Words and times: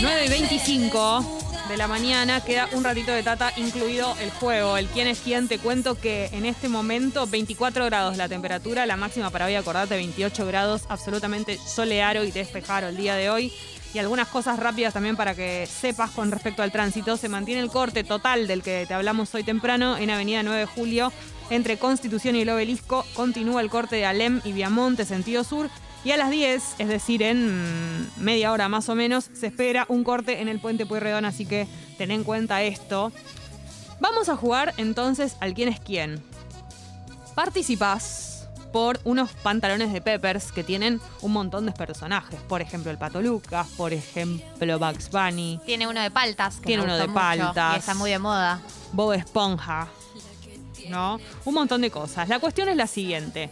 9 0.00 0.22
y 0.22 0.26
y 0.26 0.28
25 0.28 1.40
de 1.68 1.76
la 1.76 1.86
mañana, 1.86 2.42
queda 2.44 2.68
un 2.72 2.82
ratito 2.82 3.12
de 3.12 3.22
tata, 3.22 3.52
incluido 3.56 4.16
el 4.20 4.30
juego. 4.30 4.76
El 4.76 4.88
quién 4.88 5.06
es 5.06 5.20
quién, 5.20 5.46
te 5.46 5.58
cuento 5.58 5.94
que 5.94 6.26
en 6.32 6.44
este 6.44 6.68
momento 6.68 7.26
24 7.26 7.84
grados 7.86 8.16
la 8.16 8.28
temperatura, 8.28 8.84
la 8.86 8.96
máxima 8.96 9.30
para 9.30 9.46
hoy, 9.46 9.54
acordate, 9.54 9.94
28 9.94 10.46
grados, 10.46 10.82
absolutamente 10.88 11.58
soleado 11.58 12.24
y 12.24 12.32
despejado 12.32 12.88
el 12.88 12.96
día 12.96 13.14
de 13.14 13.30
hoy. 13.30 13.52
Y 13.94 13.98
algunas 13.98 14.26
cosas 14.28 14.58
rápidas 14.58 14.94
también 14.94 15.16
para 15.16 15.34
que 15.34 15.66
sepas 15.66 16.10
con 16.10 16.30
respecto 16.30 16.62
al 16.62 16.72
tránsito. 16.72 17.16
Se 17.16 17.28
mantiene 17.28 17.60
el 17.60 17.68
corte 17.68 18.04
total 18.04 18.46
del 18.48 18.62
que 18.62 18.86
te 18.88 18.94
hablamos 18.94 19.34
hoy 19.34 19.44
temprano 19.44 19.98
en 19.98 20.10
Avenida 20.10 20.42
9 20.42 20.60
de 20.60 20.66
Julio 20.66 21.12
entre 21.50 21.78
Constitución 21.78 22.34
y 22.34 22.40
el 22.40 22.48
Obelisco. 22.48 23.04
Continúa 23.14 23.60
el 23.60 23.70
corte 23.70 23.96
de 23.96 24.06
Alem 24.06 24.40
y 24.44 24.52
Viamonte, 24.52 25.04
sentido 25.04 25.44
sur. 25.44 25.68
Y 26.04 26.10
a 26.10 26.16
las 26.16 26.30
10, 26.30 26.76
es 26.78 26.88
decir, 26.88 27.22
en 27.22 28.10
media 28.16 28.50
hora 28.50 28.68
más 28.68 28.88
o 28.88 28.94
menos, 28.94 29.30
se 29.34 29.46
espera 29.46 29.86
un 29.88 30.02
corte 30.02 30.40
en 30.40 30.48
el 30.48 30.58
puente 30.58 30.84
Pueyrredón, 30.84 31.24
así 31.24 31.46
que 31.46 31.68
ten 31.96 32.10
en 32.10 32.24
cuenta 32.24 32.62
esto. 32.62 33.12
Vamos 34.00 34.28
a 34.28 34.36
jugar 34.36 34.74
entonces 34.78 35.36
al 35.38 35.54
quién 35.54 35.68
es 35.68 35.78
quién. 35.78 36.20
Participás 37.36 38.48
por 38.72 38.98
unos 39.04 39.30
pantalones 39.30 39.92
de 39.92 40.00
Peppers 40.00 40.50
que 40.50 40.64
tienen 40.64 41.00
un 41.20 41.32
montón 41.32 41.66
de 41.66 41.72
personajes. 41.72 42.40
Por 42.48 42.62
ejemplo, 42.62 42.90
el 42.90 42.98
Pato 42.98 43.22
Lucas, 43.22 43.68
por 43.76 43.92
ejemplo, 43.92 44.78
Bugs 44.78 45.10
Bunny, 45.10 45.60
Tiene 45.64 45.86
uno 45.86 46.00
de 46.00 46.10
paltas. 46.10 46.56
Que 46.56 46.66
Tiene 46.66 46.82
me 46.82 46.88
uno 46.88 46.96
de 46.96 47.06
mucho, 47.06 47.14
paltas. 47.14 47.76
Y 47.76 47.78
está 47.78 47.94
muy 47.94 48.10
de 48.10 48.18
moda. 48.18 48.60
Bob 48.92 49.12
Esponja, 49.12 49.86
¿no? 50.88 51.20
Un 51.44 51.54
montón 51.54 51.82
de 51.82 51.90
cosas. 51.90 52.28
La 52.28 52.40
cuestión 52.40 52.68
es 52.68 52.76
la 52.76 52.86
siguiente. 52.86 53.50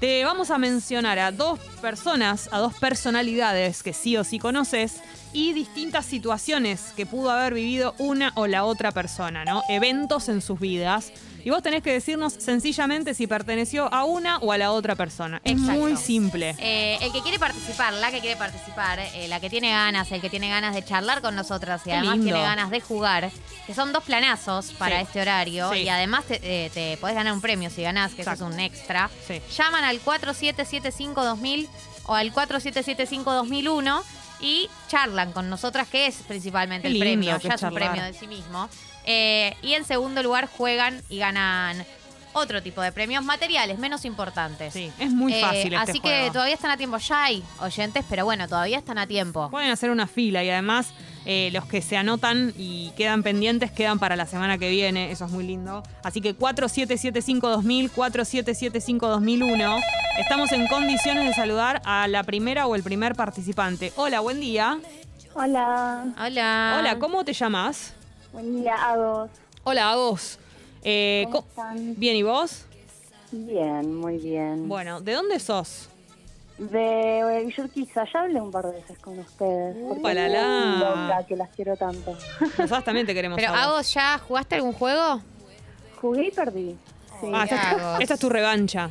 Te 0.00 0.24
vamos 0.24 0.52
a 0.52 0.58
mencionar 0.58 1.18
a 1.18 1.32
dos 1.32 1.58
personas, 1.80 2.48
a 2.52 2.58
dos 2.58 2.72
personalidades 2.74 3.82
que 3.82 3.92
sí 3.92 4.16
o 4.16 4.22
sí 4.22 4.38
conoces 4.38 5.00
y 5.32 5.52
distintas 5.54 6.06
situaciones 6.06 6.92
que 6.96 7.04
pudo 7.04 7.32
haber 7.32 7.54
vivido 7.54 7.96
una 7.98 8.32
o 8.36 8.46
la 8.46 8.64
otra 8.64 8.92
persona, 8.92 9.44
¿no? 9.44 9.64
Eventos 9.68 10.28
en 10.28 10.40
sus 10.40 10.60
vidas. 10.60 11.12
Y 11.44 11.50
vos 11.50 11.62
tenés 11.62 11.82
que 11.82 11.92
decirnos 11.92 12.32
sencillamente 12.34 13.14
si 13.14 13.26
perteneció 13.26 13.92
a 13.92 14.04
una 14.04 14.38
o 14.38 14.52
a 14.52 14.58
la 14.58 14.72
otra 14.72 14.94
persona. 14.96 15.40
Es 15.44 15.52
Exacto. 15.52 15.72
muy 15.80 15.96
simple. 15.96 16.54
Eh, 16.58 16.98
el 17.00 17.12
que 17.12 17.20
quiere 17.22 17.38
participar, 17.38 17.92
la 17.94 18.10
que 18.10 18.20
quiere 18.20 18.36
participar, 18.36 18.98
eh, 18.98 19.28
la 19.28 19.40
que 19.40 19.48
tiene 19.48 19.70
ganas, 19.70 20.10
el 20.12 20.20
que 20.20 20.30
tiene 20.30 20.48
ganas 20.48 20.74
de 20.74 20.84
charlar 20.84 21.20
con 21.22 21.34
nosotras 21.36 21.80
y 21.86 21.90
además 21.90 22.20
tiene 22.22 22.40
ganas 22.40 22.70
de 22.70 22.80
jugar, 22.80 23.30
que 23.66 23.74
son 23.74 23.92
dos 23.92 24.04
planazos 24.04 24.72
para 24.72 24.96
Sí. 24.98 25.02
este 25.04 25.20
horario 25.22 25.72
Sí. 25.72 25.78
y 25.80 25.88
además 25.88 26.24
te, 26.24 26.40
eh, 26.42 26.70
te 26.70 26.96
podés 26.98 27.14
ganar 27.16 27.32
un 27.32 27.40
premio 27.40 27.70
si 27.70 27.82
ganás, 27.82 28.14
que 28.14 28.22
eso 28.22 28.32
es 28.32 28.40
un 28.40 28.58
extra. 28.60 29.10
Sí. 29.26 29.40
Llaman 29.56 29.84
al 29.84 30.00
4775-2000 30.00 31.68
o 32.06 32.14
al 32.14 32.32
4775-2001 32.32 34.02
y 34.40 34.68
charlan 34.88 35.32
con 35.32 35.50
nosotras, 35.50 35.88
que 35.88 36.06
es 36.06 36.16
principalmente 36.26 36.88
Qué 36.88 36.94
el 36.94 37.00
premio, 37.00 37.38
ya 37.38 37.54
es 37.54 37.62
un 37.62 37.74
premio 37.74 38.02
de 38.02 38.12
sí 38.12 38.26
mismo. 38.26 38.68
Eh, 39.10 39.56
y 39.62 39.72
en 39.72 39.84
segundo 39.86 40.22
lugar 40.22 40.46
juegan 40.54 41.00
y 41.08 41.18
ganan 41.18 41.82
otro 42.34 42.62
tipo 42.62 42.82
de 42.82 42.92
premios 42.92 43.24
materiales, 43.24 43.78
menos 43.78 44.04
importantes. 44.04 44.74
Sí, 44.74 44.92
es 44.98 45.10
muy 45.10 45.32
Eh, 45.32 45.40
fácil 45.40 45.72
este 45.72 45.76
así 45.76 45.98
que 46.00 46.28
todavía 46.30 46.54
están 46.54 46.70
a 46.70 46.76
tiempo. 46.76 46.98
Ya 46.98 47.24
hay 47.24 47.42
oyentes, 47.60 48.04
pero 48.08 48.26
bueno, 48.26 48.46
todavía 48.46 48.76
están 48.76 48.98
a 48.98 49.06
tiempo. 49.06 49.48
Pueden 49.50 49.70
hacer 49.70 49.90
una 49.90 50.06
fila 50.06 50.44
y 50.44 50.50
además 50.50 50.92
eh, 51.24 51.48
los 51.54 51.64
que 51.64 51.80
se 51.80 51.96
anotan 51.96 52.52
y 52.56 52.90
quedan 52.98 53.22
pendientes 53.22 53.72
quedan 53.72 53.98
para 53.98 54.14
la 54.14 54.26
semana 54.26 54.58
que 54.58 54.68
viene. 54.68 55.10
Eso 55.10 55.24
es 55.24 55.30
muy 55.30 55.44
lindo. 55.44 55.82
Así 56.04 56.20
que 56.20 56.36
4775-2000, 56.36 57.90
4775-2001. 57.92 59.80
Estamos 60.18 60.52
en 60.52 60.66
condiciones 60.66 61.26
de 61.26 61.34
saludar 61.34 61.80
a 61.86 62.08
la 62.08 62.24
primera 62.24 62.66
o 62.66 62.74
el 62.74 62.82
primer 62.82 63.14
participante. 63.14 63.92
Hola, 63.96 64.20
buen 64.20 64.38
día. 64.40 64.78
Hola, 65.34 66.04
Hola. 66.20 66.76
Hola, 66.78 66.98
¿cómo 66.98 67.24
te 67.24 67.32
llamas? 67.32 67.94
Buen 68.32 68.62
día 68.62 68.74
a 68.90 68.96
dos. 68.96 69.30
Hola, 69.64 69.90
a 69.92 69.96
vos. 69.96 70.38
Eh, 70.82 71.24
¿Cómo 71.26 71.46
están? 71.48 71.94
Bien, 71.98 72.16
¿y 72.16 72.22
vos? 72.22 72.64
Bien, 73.32 73.94
muy 73.94 74.18
bien. 74.18 74.68
Bueno, 74.68 75.00
¿de 75.00 75.12
dónde 75.12 75.38
sos? 75.38 75.88
De 76.56 77.42
Villurquiza, 77.46 78.04
ya 78.12 78.20
hablé 78.20 78.40
un 78.40 78.50
par 78.50 78.66
de 78.66 78.72
veces 78.72 78.98
con 78.98 79.18
ustedes. 79.18 79.76
porque 79.86 80.00
Upa, 80.00 80.14
la, 80.14 81.24
que 81.28 81.36
las 81.36 81.50
quiero 81.50 81.76
tanto. 81.76 82.16
Nosotros 82.58 82.84
también 82.84 83.06
te 83.06 83.14
queremos 83.14 83.36
Pero 83.36 83.50
a 83.50 83.52
vos. 83.52 83.62
Agos, 83.66 83.94
¿ya 83.94 84.18
jugaste 84.18 84.54
algún 84.56 84.72
juego? 84.72 85.20
Jugué 86.00 86.28
y 86.28 86.30
perdí. 86.30 86.76
Sí. 87.20 87.30
Ah, 87.32 87.42
Agos. 87.42 88.00
esta 88.00 88.14
es 88.14 88.20
tu 88.20 88.28
revancha. 88.28 88.90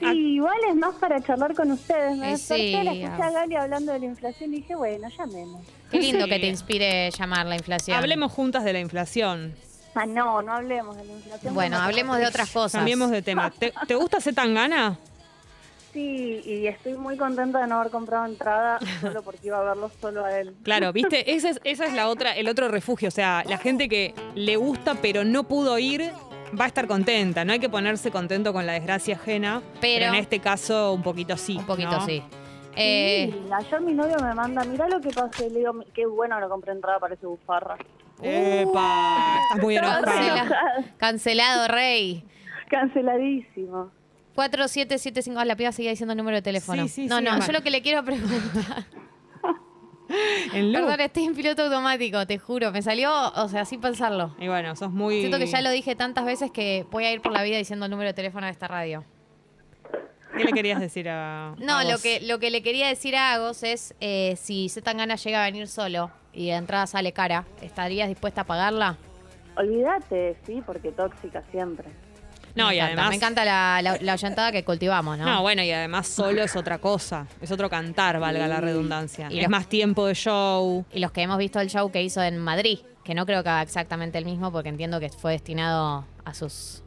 Sí, 0.00 0.34
igual 0.34 0.56
es 0.68 0.74
más 0.74 0.94
para 0.96 1.20
charlar 1.22 1.54
con 1.54 1.70
ustedes. 1.70 2.16
Me 2.16 2.28
Eh, 2.28 2.30
desperté, 2.32 2.62
sí, 2.78 2.84
la 2.84 2.92
escuché 2.92 3.22
a 3.22 3.30
Gali 3.30 3.56
hablando 3.56 3.92
de 3.92 3.98
la 4.00 4.04
inflación 4.06 4.52
y 4.52 4.56
dije, 4.56 4.74
bueno, 4.74 5.08
llamemos. 5.16 5.64
Qué 5.90 5.98
lindo 6.00 6.24
Sí. 6.24 6.30
que 6.30 6.38
te 6.40 6.46
inspire 6.48 7.10
llamar 7.10 7.46
la 7.46 7.54
inflación. 7.56 7.96
hablemos 7.96 8.32
juntas 8.32 8.64
de 8.64 8.72
la 8.72 8.80
inflación. 8.80 9.54
Ah, 9.94 10.04
no, 10.06 10.42
no 10.42 10.52
hablemos 10.52 10.96
de 10.96 11.04
la 11.04 11.12
inflación. 11.12 11.54
Bueno, 11.54 11.78
hablemos 11.78 12.16
de 12.16 12.22
conozco. 12.24 12.34
otras 12.42 12.50
cosas. 12.50 12.78
Cambiemos 12.80 13.10
de 13.10 13.22
tema. 13.22 13.50
¿Te, 13.50 13.72
te 13.86 13.94
gusta 13.94 14.20
ser 14.20 14.34
tan 14.34 14.52
gana? 14.54 14.98
Sí, 15.92 16.42
y 16.44 16.66
estoy 16.66 16.92
muy 16.94 17.16
contenta 17.16 17.60
de 17.62 17.66
no 17.68 17.80
haber 17.80 17.90
comprado 17.90 18.26
entrada 18.26 18.78
solo 19.00 19.22
porque 19.22 19.46
iba 19.46 19.58
a 19.58 19.62
verlo 19.62 19.90
solo 19.98 20.24
a 20.26 20.38
él. 20.38 20.54
Claro, 20.62 20.92
viste, 20.92 21.32
esa 21.34 21.48
es, 21.48 21.60
esa 21.64 21.86
es 21.86 21.94
la 21.94 22.08
otra, 22.08 22.32
el 22.36 22.48
otro 22.48 22.68
refugio. 22.68 23.08
O 23.08 23.12
sea, 23.12 23.42
la 23.48 23.56
gente 23.56 23.88
que 23.88 24.14
le 24.34 24.56
gusta 24.56 24.96
pero 25.00 25.24
no 25.24 25.44
pudo 25.44 25.78
ir 25.78 26.10
va 26.58 26.64
a 26.64 26.68
estar 26.68 26.86
contenta. 26.86 27.44
No 27.44 27.52
hay 27.52 27.58
que 27.58 27.68
ponerse 27.68 28.10
contento 28.10 28.52
con 28.52 28.66
la 28.66 28.72
desgracia 28.74 29.14
ajena. 29.16 29.62
Pero, 29.80 30.00
Pero- 30.00 30.06
en 30.14 30.14
este 30.20 30.38
caso, 30.40 30.92
un 30.92 31.02
poquito 31.02 31.36
sí. 31.36 31.56
Un 31.58 31.66
poquito 31.66 31.90
¿no? 31.92 32.06
sí. 32.06 32.22
Eh, 32.78 33.30
Sí, 33.32 33.52
ayer 33.52 33.80
mi 33.80 33.94
novio 33.94 34.16
me 34.22 34.34
manda, 34.34 34.62
mira 34.64 34.86
lo 34.88 35.00
que 35.00 35.08
pasó, 35.08 35.46
y 35.46 35.50
le 35.50 35.60
digo, 35.60 35.72
qué 35.94 36.04
bueno 36.06 36.38
no 36.40 36.48
compré 36.50 36.72
entrada 36.72 36.98
para 36.98 37.14
ese 37.14 37.26
bufarra. 37.26 37.76
Epa, 38.22 39.38
estás 39.44 39.62
muy 39.62 39.76
enojada. 39.76 40.02
cancela- 40.04 40.84
cancelado, 40.98 41.68
Rey. 41.68 42.24
Canceladísimo. 42.68 43.90
4775. 44.34 45.40
Ah, 45.40 45.44
la 45.46 45.56
piba 45.56 45.72
seguía 45.72 45.90
diciendo 45.90 46.12
el 46.12 46.18
número 46.18 46.36
de 46.36 46.42
teléfono. 46.42 46.82
Sí, 46.82 46.88
sí, 46.88 47.06
no, 47.06 47.18
sí, 47.18 47.24
no, 47.24 47.40
yo 47.46 47.52
lo 47.52 47.62
que 47.62 47.70
le 47.70 47.80
quiero 47.82 48.04
preguntar. 48.04 48.84
En 50.52 50.72
loop. 50.72 50.84
Perdón, 50.84 51.00
estoy 51.00 51.24
en 51.24 51.34
piloto 51.34 51.62
automático, 51.64 52.26
te 52.26 52.38
juro. 52.38 52.70
Me 52.72 52.82
salió, 52.82 53.10
o 53.34 53.48
sea, 53.48 53.64
sin 53.64 53.80
pensarlo. 53.80 54.34
Y 54.38 54.48
bueno, 54.48 54.76
sos 54.76 54.92
muy... 54.92 55.20
Siento 55.20 55.38
que 55.38 55.46
ya 55.46 55.60
lo 55.60 55.70
dije 55.70 55.96
tantas 55.96 56.24
veces 56.24 56.50
que 56.50 56.86
voy 56.90 57.04
a 57.04 57.12
ir 57.12 57.20
por 57.20 57.32
la 57.32 57.42
vida 57.42 57.56
diciendo 57.56 57.86
el 57.86 57.90
número 57.90 58.08
de 58.08 58.14
teléfono 58.14 58.46
de 58.46 58.52
esta 58.52 58.68
radio. 58.68 59.04
¿Qué 60.36 60.44
le 60.44 60.52
querías 60.52 60.80
decir 60.80 61.08
a 61.08 61.54
No, 61.58 61.78
a 61.78 61.84
lo 61.84 61.98
que, 61.98 62.20
lo 62.20 62.38
que 62.38 62.50
le 62.50 62.62
quería 62.62 62.88
decir 62.88 63.16
a 63.16 63.32
Agos 63.32 63.62
es 63.62 63.94
eh, 64.00 64.34
si 64.36 64.68
Zetangana 64.68 65.16
llega 65.16 65.42
a 65.42 65.46
venir 65.46 65.66
solo 65.66 66.10
y 66.32 66.48
de 66.48 66.52
entrada 66.52 66.86
sale 66.86 67.12
cara, 67.12 67.46
¿estarías 67.62 68.08
dispuesta 68.08 68.42
a 68.42 68.44
pagarla? 68.44 68.98
Olvídate, 69.56 70.36
sí, 70.44 70.62
porque 70.64 70.92
tóxica 70.92 71.42
siempre. 71.50 71.88
No, 72.56 72.68
Me 72.68 72.74
y 72.74 72.78
encanta, 72.78 72.86
además... 72.86 73.08
Me 73.10 73.16
encanta 73.16 73.44
la, 73.44 73.80
la, 73.82 73.98
la 74.00 74.14
oyentada 74.14 74.50
que 74.50 74.64
cultivamos, 74.64 75.18
¿no? 75.18 75.24
No, 75.26 75.42
bueno, 75.42 75.62
y 75.62 75.70
además 75.70 76.08
solo 76.08 76.42
es 76.42 76.56
otra 76.56 76.78
cosa. 76.78 77.26
Es 77.40 77.50
otro 77.52 77.68
cantar, 77.70 78.18
valga 78.18 78.48
la 78.48 78.60
redundancia. 78.60 79.28
Y 79.30 79.36
es 79.36 79.42
los- 79.42 79.50
más 79.50 79.68
tiempo 79.68 80.06
de 80.06 80.14
show. 80.14 80.84
Y 80.92 80.98
los 81.00 81.12
que 81.12 81.22
hemos 81.22 81.38
visto 81.38 81.60
el 81.60 81.68
show 81.70 81.90
que 81.92 82.02
hizo 82.02 82.22
en 82.22 82.38
Madrid, 82.38 82.78
que 83.04 83.14
no 83.14 83.26
creo 83.26 83.42
que 83.44 83.48
haga 83.50 83.62
exactamente 83.62 84.18
el 84.18 84.24
mismo 84.24 84.50
porque 84.50 84.68
entiendo 84.70 84.98
que 84.98 85.10
fue 85.10 85.32
destinado 85.32 86.04
a 86.24 86.34
sus 86.34 86.82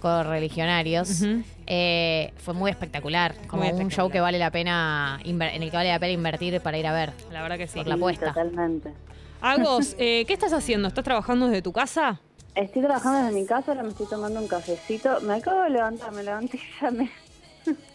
correligionarios, 0.00 1.22
eh, 1.66 2.32
fue 2.36 2.54
muy 2.54 2.70
espectacular. 2.70 3.34
Como 3.46 3.62
Muy 3.64 3.84
un 3.84 3.90
show 3.90 4.10
que 4.10 4.20
vale 4.20 4.38
la 4.38 4.50
pena, 4.50 5.20
en 5.24 5.40
el 5.40 5.70
que 5.70 5.76
vale 5.76 5.90
la 5.90 5.98
pena 5.98 6.12
invertir 6.12 6.60
para 6.60 6.76
ir 6.76 6.86
a 6.86 6.92
ver. 6.92 7.12
La 7.30 7.40
verdad 7.42 7.56
que 7.56 7.66
sí. 7.66 7.78
Por 7.78 7.86
la 7.86 7.94
apuesta. 7.94 8.26
Totalmente. 8.28 8.92
Agos, 9.40 9.96
eh, 9.98 10.24
¿qué 10.26 10.32
estás 10.34 10.52
haciendo? 10.52 10.86
¿Estás 10.88 11.04
trabajando 11.04 11.46
desde 11.46 11.62
tu 11.62 11.72
casa? 11.72 12.20
Estoy 12.54 12.82
trabajando 12.82 13.18
desde 13.26 13.40
mi 13.40 13.46
casa, 13.46 13.72
ahora 13.72 13.82
me 13.82 13.90
estoy 13.90 14.06
tomando 14.06 14.40
un 14.40 14.48
cafecito. 14.48 15.20
Me 15.22 15.34
acabo 15.34 15.62
de 15.62 15.70
levantar, 15.70 16.12
me 16.12 16.22
levanté 16.22 16.58
y 16.58 16.80
ya 16.80 16.90
me... 16.90 17.10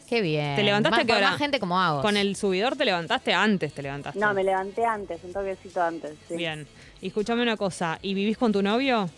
Qué 0.08 0.22
bien. 0.22 0.56
¿Te 0.56 0.64
levantaste 0.64 0.92
más, 0.96 1.00
a 1.00 1.06
qué 1.06 1.14
por 1.14 1.18
hora? 1.18 1.30
más 1.32 1.38
gente 1.40 1.60
como 1.60 1.80
hago. 1.80 2.02
Con 2.02 2.16
el 2.18 2.36
subidor 2.36 2.76
te 2.78 2.86
levantaste 2.86 3.34
antes, 3.34 3.74
te 3.74 3.82
levantaste. 3.84 4.18
No, 4.20 4.34
me 4.34 4.44
levanté 4.44 4.86
antes, 4.86 5.22
un 5.24 5.34
toquecito 5.34 5.82
antes, 5.84 6.16
sí. 6.28 6.38
Bien. 6.38 6.66
Y 7.02 7.08
escúchame 7.08 7.42
una 7.44 7.58
cosa, 7.58 8.00
¿y 8.02 8.14
vivís 8.14 8.38
con 8.38 8.52
tu 8.54 8.64
novio? 8.64 9.10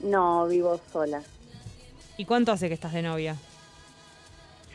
No, 0.00 0.46
vivo 0.46 0.80
sola. 0.92 1.22
¿Y 2.16 2.24
cuánto 2.24 2.52
hace 2.52 2.68
que 2.68 2.74
estás 2.74 2.92
de 2.92 3.02
novia? 3.02 3.36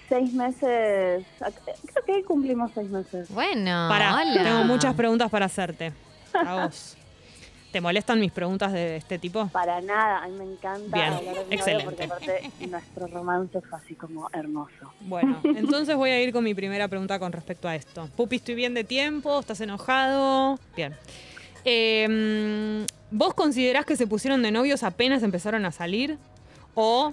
Seis 0.10 0.33
meses, 0.33 1.25
creo 1.39 2.06
que 2.06 2.12
ahí 2.13 2.24
cumplimos 2.24 2.71
seis 2.75 2.89
meses. 2.89 3.30
Bueno, 3.30 3.88
Pará, 3.89 4.15
hola. 4.15 4.44
tengo 4.44 4.63
muchas 4.65 4.94
preguntas 4.95 5.31
para 5.31 5.45
hacerte. 5.45 5.94
A 6.33 6.65
vos. 6.65 6.98
¿Te 7.74 7.81
molestan 7.81 8.20
mis 8.20 8.31
preguntas 8.31 8.72
de 8.72 8.98
este 8.98 9.18
tipo? 9.18 9.48
Para 9.48 9.81
nada, 9.81 10.24
a 10.24 10.28
mí 10.28 10.38
me 10.38 10.44
encanta 10.44 10.96
Bien, 10.96 11.12
hablar 11.12 11.44
de 11.44 11.56
excelente. 11.56 11.86
porque 11.86 12.04
aparte 12.04 12.52
nuestro 12.68 13.08
romance 13.08 13.62
fue 13.62 13.80
así 13.80 13.96
como 13.96 14.30
hermoso. 14.31 14.94
Bueno, 15.02 15.42
entonces 15.44 15.96
voy 15.96 16.12
a 16.12 16.22
ir 16.22 16.31
con 16.31 16.44
mi 16.44 16.54
primera 16.54 16.88
pregunta 16.88 17.18
con 17.18 17.31
respecto 17.31 17.68
a 17.68 17.75
esto. 17.75 18.08
Pupi, 18.16 18.36
¿estoy 18.36 18.54
bien 18.54 18.75
de 18.75 18.84
tiempo? 18.84 19.40
¿Estás 19.40 19.60
enojado? 19.60 20.60
Bien. 20.75 20.96
Eh, 21.66 22.86
¿Vos 23.10 23.34
considerás 23.34 23.88
que 23.88 23.96
se 23.96 24.06
pusieron 24.06 24.44
de 24.44 24.52
novios 24.52 24.84
apenas 24.84 25.24
empezaron 25.24 25.66
a 25.66 25.72
salir? 25.72 26.20
¿O 26.75 27.12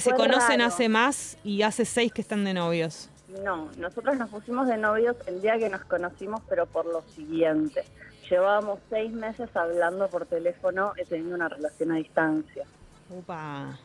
se 0.00 0.10
conocen 0.10 0.58
raro. 0.58 0.66
hace 0.66 0.90
más 0.90 1.38
y 1.44 1.62
hace 1.62 1.86
seis 1.86 2.12
que 2.12 2.20
están 2.20 2.44
de 2.44 2.52
novios? 2.52 3.08
No, 3.42 3.70
nosotros 3.78 4.18
nos 4.18 4.28
pusimos 4.28 4.68
de 4.68 4.76
novios 4.76 5.16
el 5.26 5.40
día 5.40 5.58
que 5.58 5.70
nos 5.70 5.82
conocimos, 5.86 6.42
pero 6.46 6.66
por 6.66 6.84
lo 6.84 7.02
siguiente. 7.16 7.84
Llevábamos 8.28 8.80
seis 8.90 9.12
meses 9.12 9.48
hablando 9.54 10.08
por 10.08 10.26
teléfono 10.26 10.92
y 11.00 11.04
teniendo 11.04 11.34
una 11.34 11.48
relación 11.48 11.92
a 11.92 11.96
distancia. 11.96 12.64
Upa. 13.10 13.78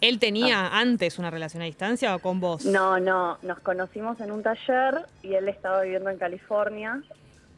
¿Él 0.00 0.18
tenía 0.18 0.68
antes 0.78 1.18
una 1.18 1.30
relación 1.30 1.62
a 1.62 1.66
distancia 1.66 2.14
o 2.14 2.18
con 2.18 2.40
vos? 2.40 2.66
Ah. 2.66 2.70
No, 2.70 3.00
no, 3.00 3.38
nos 3.42 3.58
conocimos 3.60 4.20
en 4.20 4.30
un 4.30 4.42
taller 4.42 5.06
y 5.22 5.34
él 5.34 5.48
estaba 5.48 5.82
viviendo 5.82 6.10
en 6.10 6.18
California 6.18 7.02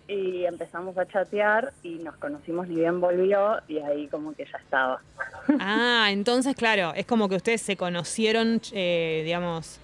y 0.07 0.47
empezamos 0.47 0.97
a 0.97 1.07
chatear 1.07 1.73
y 1.83 1.97
nos 1.97 2.17
conocimos 2.17 2.67
ni 2.69 2.77
bien 2.77 3.01
volvió 3.01 3.61
y 3.69 3.79
ahí 3.79 4.09
como 4.09 4.35
que 4.35 4.47
ya 4.51 4.59
estaba. 4.59 5.01
Ah, 5.61 6.09
entonces, 6.11 6.55
claro, 6.55 6.93
es 6.95 7.07
como 7.07 7.29
que 7.29 7.37
ustedes 7.37 7.61
se 7.61 7.77
conocieron, 7.77 8.61
eh, 8.73 9.23
digamos, 9.25 9.81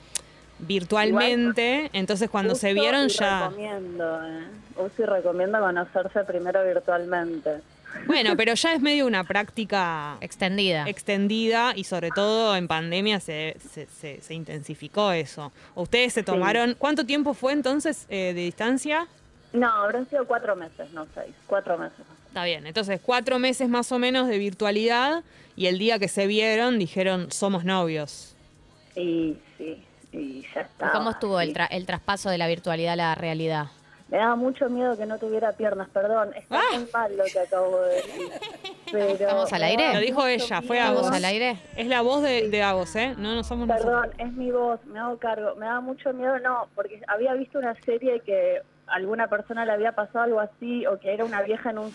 virtualmente. 0.58 1.90
Entonces, 1.92 2.30
cuando 2.30 2.54
se 2.54 2.72
vieron 2.74 3.08
ya. 3.08 3.48
Recomiendo, 3.48 4.24
eh. 4.26 4.44
Uso 4.76 5.02
y 5.02 5.06
recomiendo 5.06 5.58
conocerse 5.60 6.24
primero 6.24 6.64
virtualmente. 6.64 7.60
Bueno, 8.06 8.34
pero 8.36 8.54
ya 8.54 8.74
es 8.74 8.80
medio 8.80 9.06
una 9.06 9.22
práctica 9.24 10.16
Extendida. 10.20 10.84
extendida 10.88 11.72
y 11.76 11.84
sobre 11.84 12.10
todo 12.10 12.56
en 12.56 12.66
pandemia 12.66 13.20
se, 13.20 13.56
se, 13.72 13.86
se- 13.86 14.20
se 14.20 14.34
intensificó 14.34 15.12
eso. 15.12 15.52
¿Ustedes 15.76 16.12
se 16.12 16.22
tomaron, 16.24 16.74
cuánto 16.76 17.06
tiempo 17.06 17.34
fue 17.34 17.52
entonces 17.52 18.06
eh, 18.08 18.32
de 18.34 18.40
distancia? 18.42 19.06
No, 19.52 19.68
habrán 19.70 20.08
sido 20.10 20.26
cuatro 20.26 20.56
meses, 20.56 20.90
no 20.92 21.06
seis, 21.14 21.32
cuatro 21.46 21.78
meses. 21.78 22.00
Está 22.26 22.42
bien, 22.42 22.66
entonces 22.66 23.00
cuatro 23.00 23.38
meses 23.38 23.68
más 23.68 23.92
o 23.92 24.00
menos 24.00 24.26
de 24.26 24.38
virtualidad 24.38 25.22
y 25.54 25.66
el 25.66 25.78
día 25.78 26.00
que 26.00 26.08
se 26.08 26.26
vieron 26.26 26.80
dijeron 26.80 27.30
somos 27.30 27.64
novios. 27.64 28.34
Y 28.96 29.36
sí, 29.56 29.80
y 30.14 30.42
ya 30.54 30.60
¿Y 30.60 30.64
está. 30.64 30.90
¿Cómo 30.92 31.10
estuvo 31.10 31.40
el, 31.40 31.54
tra- 31.54 31.68
el 31.70 31.86
traspaso 31.86 32.30
de 32.30 32.38
la 32.38 32.46
virtualidad 32.46 32.92
a 32.94 32.96
la 32.96 33.14
realidad? 33.14 33.66
Me 34.08 34.18
daba 34.18 34.36
mucho 34.36 34.68
miedo 34.68 34.96
que 34.98 35.06
no 35.06 35.18
tuviera 35.18 35.52
piernas, 35.52 35.88
perdón. 35.88 36.30
Está 36.36 36.58
Ah. 36.60 36.78
muy 36.78 36.86
mal 36.92 37.16
lo 37.16 37.24
que 37.24 37.38
acabo 37.40 37.80
de 37.80 37.94
decir. 37.96 38.28
Pero 38.92 39.06
¿Estamos 39.06 39.52
al 39.52 39.62
aire? 39.64 39.94
Lo 39.94 39.98
dijo 40.00 40.26
ella, 40.26 40.60
fue 40.62 40.76
miedo. 40.76 40.86
a 40.88 40.92
¿Estamos 40.92 41.12
al 41.16 41.24
aire? 41.24 41.58
Es 41.76 41.86
la 41.86 42.02
voz 42.02 42.22
de, 42.22 42.48
de 42.50 42.62
Agos, 42.62 42.94
¿eh? 42.96 43.14
No, 43.16 43.34
no 43.34 43.42
somos 43.42 43.66
nosotros. 43.66 43.92
Perdón, 44.02 44.14
es 44.18 44.32
mi 44.34 44.50
voz, 44.52 44.84
me 44.86 44.98
hago 45.00 45.16
cargo. 45.18 45.54
Me 45.56 45.66
daba 45.66 45.80
mucho 45.80 46.12
miedo, 46.12 46.38
no, 46.40 46.68
porque 46.74 47.00
había 47.08 47.32
visto 47.34 47.58
una 47.58 47.74
serie 47.82 48.20
que 48.20 48.60
alguna 48.86 49.26
persona 49.28 49.64
le 49.64 49.72
había 49.72 49.92
pasado 49.92 50.20
algo 50.24 50.38
así 50.40 50.86
o 50.86 50.98
que 51.00 51.12
era 51.14 51.24
una 51.24 51.40
vieja 51.42 51.70
en 51.70 51.78
un 51.78 51.94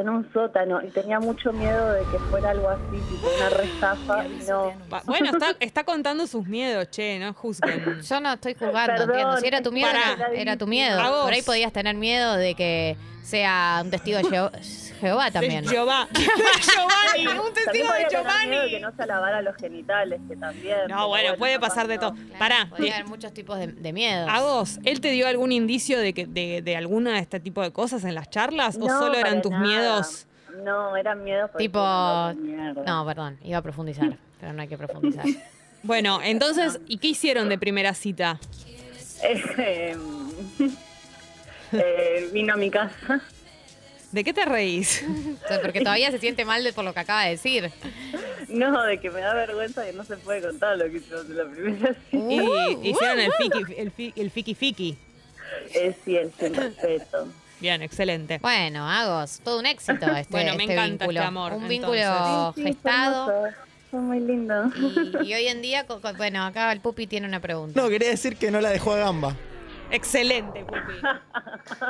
en 0.00 0.08
un 0.08 0.32
sótano 0.32 0.80
y 0.82 0.88
tenía 0.88 1.20
mucho 1.20 1.52
miedo 1.52 1.92
de 1.92 2.02
que 2.04 2.18
fuera 2.30 2.50
algo 2.50 2.68
así, 2.68 3.00
tipo 3.08 3.28
una 3.36 3.50
restafa 3.50 4.26
y 4.26 4.44
no. 4.48 4.72
Bueno, 5.06 5.30
está, 5.30 5.56
está 5.60 5.84
contando 5.84 6.26
sus 6.26 6.46
miedos, 6.46 6.90
che, 6.90 7.18
no 7.18 7.32
juzguen. 7.34 8.02
Yo 8.02 8.20
no 8.20 8.32
estoy 8.32 8.54
Perdón, 8.54 9.10
entiendo. 9.10 9.36
Si 9.38 9.46
era 9.46 9.62
tu 9.62 9.72
miedo, 9.72 9.90
era, 9.90 10.28
era 10.34 10.56
tu 10.56 10.66
miedo. 10.66 11.22
Por 11.22 11.32
ahí 11.32 11.42
podías 11.42 11.72
tener 11.72 11.96
miedo 11.96 12.36
de 12.36 12.54
que 12.54 12.96
sea 13.28 13.80
un 13.84 13.90
testigo 13.90 14.18
de 14.18 14.24
Jeho- 14.24 14.50
Jehová 15.00 15.30
también. 15.32 15.64
De 15.64 15.70
Jehová. 15.70 16.08
De 16.12 16.20
Giovanni, 16.22 17.38
un 17.46 17.52
testigo 17.54 17.88
de 17.92 18.06
Giovanni. 18.10 18.70
que 18.70 18.80
no 18.80 18.90
se 18.96 19.06
lavara 19.06 19.42
los 19.42 19.54
genitales, 19.56 20.20
que 20.28 20.36
también. 20.36 20.78
No, 20.88 20.96
pero 20.96 21.08
bueno, 21.08 21.34
puede 21.36 21.60
pasar 21.60 21.86
de 21.88 21.98
todo. 21.98 22.12
Claro, 22.14 22.38
Pará. 22.38 22.66
Podría 22.70 22.94
haber 22.96 23.06
muchos 23.06 23.32
tipos 23.34 23.58
de, 23.58 23.66
de 23.68 23.92
miedos. 23.92 24.28
A 24.32 24.40
vos, 24.40 24.78
¿él 24.84 25.00
te 25.00 25.10
dio 25.10 25.28
algún 25.28 25.52
indicio 25.52 25.98
de 25.98 26.14
que 26.14 26.26
de, 26.26 26.62
de 26.62 26.76
alguna 26.76 27.12
de 27.14 27.18
este 27.20 27.38
tipo 27.40 27.62
de 27.62 27.70
cosas 27.72 28.04
en 28.04 28.14
las 28.14 28.30
charlas? 28.30 28.76
¿O 28.76 28.80
No, 28.86 28.98
solo 28.98 29.14
eran 29.18 29.30
para 29.34 29.42
tus 29.42 29.52
nada. 29.52 29.64
miedos? 29.66 30.26
No, 30.64 30.96
eran 30.96 31.22
miedos. 31.22 31.50
Tipo. 31.58 31.78
no, 31.78 32.34
mierda. 32.34 32.82
No, 32.84 33.04
perdón, 33.06 33.38
iba 33.44 33.58
a 33.58 33.62
profundizar, 33.62 34.16
pero 34.40 34.52
no 34.52 34.62
hay 34.62 34.68
que 34.68 34.78
profundizar. 34.78 35.24
Bueno, 35.84 36.18
entonces, 36.24 36.80
¿y 36.88 36.98
qué 36.98 37.06
hicieron 37.08 37.48
de 37.48 37.56
primera 37.56 37.94
cita? 37.94 38.40
Eh, 39.22 39.96
eh, 41.72 42.28
vino 42.32 42.54
a 42.54 42.56
mi 42.56 42.70
casa. 42.70 43.20
¿De 44.12 44.24
qué 44.24 44.32
te 44.32 44.44
reís? 44.46 45.04
O 45.44 45.48
sea, 45.48 45.60
porque 45.60 45.80
todavía 45.80 46.10
se 46.10 46.18
siente 46.18 46.44
mal 46.46 46.64
de- 46.64 46.72
por 46.72 46.82
lo 46.84 46.94
que 46.94 47.00
acaba 47.00 47.24
de 47.24 47.30
decir. 47.30 47.70
No, 48.48 48.82
de 48.84 48.98
que 49.00 49.10
me 49.10 49.20
da 49.20 49.34
vergüenza 49.34 49.84
que 49.84 49.92
no 49.92 50.02
se 50.04 50.16
puede 50.16 50.40
contar 50.40 50.78
lo 50.78 50.84
que 50.86 50.96
hicimos 50.96 51.26
en 51.28 51.36
la 51.36 51.44
primera 51.44 51.94
cita. 52.10 52.32
Y 52.82 52.88
hicieron 52.88 53.20
el 53.20 53.32
fiki, 53.34 53.74
el, 53.76 53.90
fi- 53.90 54.12
el 54.16 54.30
fiki 54.30 54.54
fiki. 54.54 54.96
Es 55.74 55.96
sí, 56.04 56.16
el 56.16 56.32
sin 56.32 56.54
respeto. 56.54 57.28
Bien, 57.60 57.82
excelente. 57.82 58.38
Bueno, 58.38 58.88
Agos, 58.88 59.40
todo 59.44 59.58
un 59.58 59.66
éxito 59.66 60.06
este, 60.16 60.30
Bueno, 60.32 60.54
me 60.54 60.62
este 60.62 60.72
encanta 60.74 61.04
vínculo. 61.04 61.20
este 61.20 61.26
amor, 61.28 61.52
Un 61.52 61.70
entonces. 61.70 61.78
vínculo 61.78 62.52
Sí, 62.54 62.54
sí, 62.54 62.62
fue 62.62 62.72
gestado. 62.72 63.32
Fue 63.90 64.00
muy 64.00 64.20
lindo. 64.20 64.70
Y, 65.22 65.26
y 65.28 65.34
hoy 65.34 65.48
en 65.48 65.60
día, 65.60 65.84
bueno, 66.16 66.44
acá 66.44 66.70
el 66.72 66.80
Pupi 66.80 67.06
tiene 67.06 67.26
una 67.26 67.40
pregunta. 67.40 67.78
No, 67.80 67.88
quería 67.88 68.08
decir 68.10 68.36
que 68.36 68.50
no 68.50 68.60
la 68.60 68.70
dejó 68.70 68.92
a 68.92 68.98
gamba. 68.98 69.34
Excelente, 69.90 70.64
Pupi. 70.64 70.94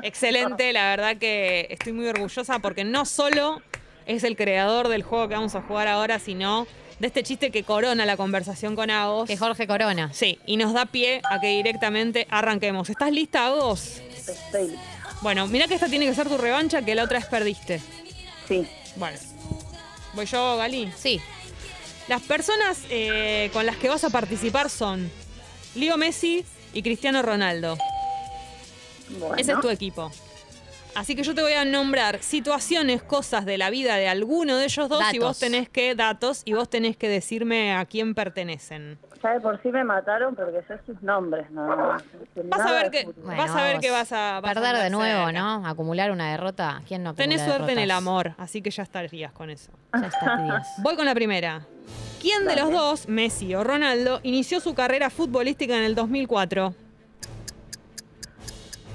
Excelente, 0.02 0.72
la 0.72 0.90
verdad 0.90 1.16
que 1.16 1.66
estoy 1.70 1.92
muy 1.92 2.06
orgullosa 2.06 2.58
porque 2.58 2.84
no 2.84 3.04
solo 3.04 3.60
es 4.06 4.24
el 4.24 4.36
creador 4.36 4.88
del 4.88 5.02
juego 5.02 5.28
que 5.28 5.34
vamos 5.34 5.54
a 5.54 5.62
jugar 5.62 5.88
ahora, 5.88 6.18
sino 6.18 6.66
de 6.98 7.06
este 7.06 7.22
chiste 7.22 7.50
que 7.50 7.62
corona 7.62 8.06
la 8.06 8.16
conversación 8.16 8.74
con 8.74 8.90
Agos. 8.90 9.28
Que 9.28 9.36
Jorge 9.36 9.66
Corona. 9.66 10.10
Sí, 10.12 10.38
y 10.46 10.56
nos 10.56 10.72
da 10.72 10.86
pie 10.86 11.20
a 11.30 11.40
que 11.40 11.48
directamente 11.48 12.26
arranquemos. 12.30 12.90
¿Estás 12.90 13.12
lista, 13.12 13.46
Agos? 13.46 14.00
Estoy 14.10 14.68
lista. 14.68 14.82
Bueno, 15.20 15.46
mira 15.48 15.66
que 15.66 15.74
esta 15.74 15.88
tiene 15.88 16.06
que 16.06 16.14
ser 16.14 16.28
tu 16.28 16.38
revancha, 16.38 16.82
que 16.82 16.94
la 16.94 17.04
otra 17.04 17.18
vez 17.18 17.28
perdiste. 17.28 17.80
Sí. 18.46 18.66
Bueno. 18.96 19.18
¿Voy 20.14 20.26
yo, 20.26 20.56
Gali? 20.56 20.92
Sí. 20.96 21.20
Las 22.08 22.22
personas 22.22 22.80
eh, 22.88 23.50
con 23.52 23.66
las 23.66 23.76
que 23.76 23.88
vas 23.88 24.02
a 24.04 24.10
participar 24.10 24.70
son 24.70 25.10
Leo 25.74 25.96
Messi 25.96 26.44
y 26.72 26.82
Cristiano 26.82 27.22
Ronaldo. 27.22 27.76
Bueno. 29.18 29.36
Ese 29.36 29.52
es 29.52 29.60
tu 29.60 29.70
equipo. 29.70 30.10
Así 30.98 31.14
que 31.14 31.22
yo 31.22 31.32
te 31.32 31.42
voy 31.42 31.52
a 31.52 31.64
nombrar 31.64 32.18
situaciones, 32.22 33.04
cosas 33.04 33.46
de 33.46 33.56
la 33.56 33.70
vida 33.70 33.94
de 33.94 34.08
alguno 34.08 34.56
de 34.56 34.64
ellos 34.64 34.88
dos 34.88 35.02
y 35.12 35.20
vos 35.20 35.38
tenés 35.38 35.68
que, 35.68 35.94
datos, 35.94 36.42
y 36.44 36.54
vos 36.54 36.68
tenés 36.68 36.96
que 36.96 37.08
decirme 37.08 37.72
a 37.72 37.84
quién 37.84 38.16
pertenecen. 38.16 38.98
Ya 39.22 39.34
de 39.34 39.40
por 39.40 39.62
sí 39.62 39.68
me 39.68 39.84
mataron 39.84 40.34
porque 40.34 40.60
sé 40.66 40.80
sus 40.86 41.00
nombres, 41.02 41.48
nada 41.52 41.76
más. 41.76 42.02
Vas 42.44 42.60
a 42.60 42.72
ver 42.72 42.90
que. 42.90 43.04
Bueno, 43.04 43.42
vas 43.42 43.50
a 43.50 43.62
ver 43.62 43.78
que 43.78 43.90
vas 43.90 44.12
a 44.12 44.40
vas 44.40 44.50
a 44.50 44.54
Perder 44.54 44.82
de 44.82 44.90
nuevo. 44.90 45.30
¿no? 45.30 45.66
Acumular 45.66 46.10
una 46.10 46.32
derrota. 46.32 46.82
¿Quién 46.86 47.04
no 47.04 47.14
Tenés 47.14 47.42
suerte 47.42 47.72
en 47.72 47.78
el 47.78 47.92
amor, 47.92 48.34
así 48.36 48.60
que 48.60 48.70
ya 48.70 48.82
estarías 48.82 49.32
con 49.32 49.50
eso. 49.50 49.70
Ya 49.92 50.08
está, 50.08 50.36
Díaz. 50.36 50.68
Voy 50.82 50.96
con 50.96 51.04
la 51.04 51.14
primera. 51.14 51.64
¿Quién 52.20 52.46
de 52.46 52.56
los 52.56 52.72
dos, 52.72 53.08
Messi 53.08 53.54
o 53.54 53.62
Ronaldo, 53.62 54.20
inició 54.24 54.60
su 54.60 54.74
carrera 54.74 55.08
futbolística 55.08 55.76
en 55.76 55.84
el 55.84 55.94
2004? 55.94 56.74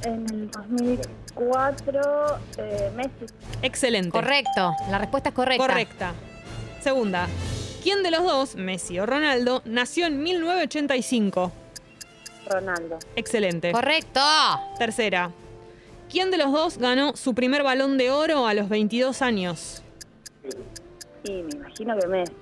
En 0.03 0.25
el 0.29 0.51
2004, 0.51 2.01
eh, 2.57 2.91
Messi. 2.95 3.33
Excelente. 3.61 4.11
Correcto. 4.11 4.73
La 4.89 4.97
respuesta 4.97 5.29
es 5.29 5.35
correcta. 5.35 5.65
Correcta. 5.65 6.13
Segunda. 6.81 7.29
¿Quién 7.81 8.03
de 8.03 8.11
los 8.11 8.23
dos, 8.23 8.55
Messi 8.55 8.99
o 8.99 9.05
Ronaldo, 9.05 9.61
nació 9.63 10.07
en 10.07 10.21
1985? 10.21 11.51
Ronaldo. 12.49 12.99
Excelente. 13.15 13.71
Correcto. 13.71 14.19
Tercera. 14.77 15.31
¿Quién 16.09 16.29
de 16.29 16.37
los 16.37 16.51
dos 16.51 16.77
ganó 16.77 17.15
su 17.15 17.33
primer 17.33 17.63
balón 17.63 17.97
de 17.97 18.11
oro 18.11 18.45
a 18.45 18.53
los 18.53 18.67
22 18.67 19.21
años? 19.21 19.81
Y 21.23 21.31
me 21.31 21.55
imagino 21.55 21.97
que 21.97 22.07
Messi. 22.07 22.33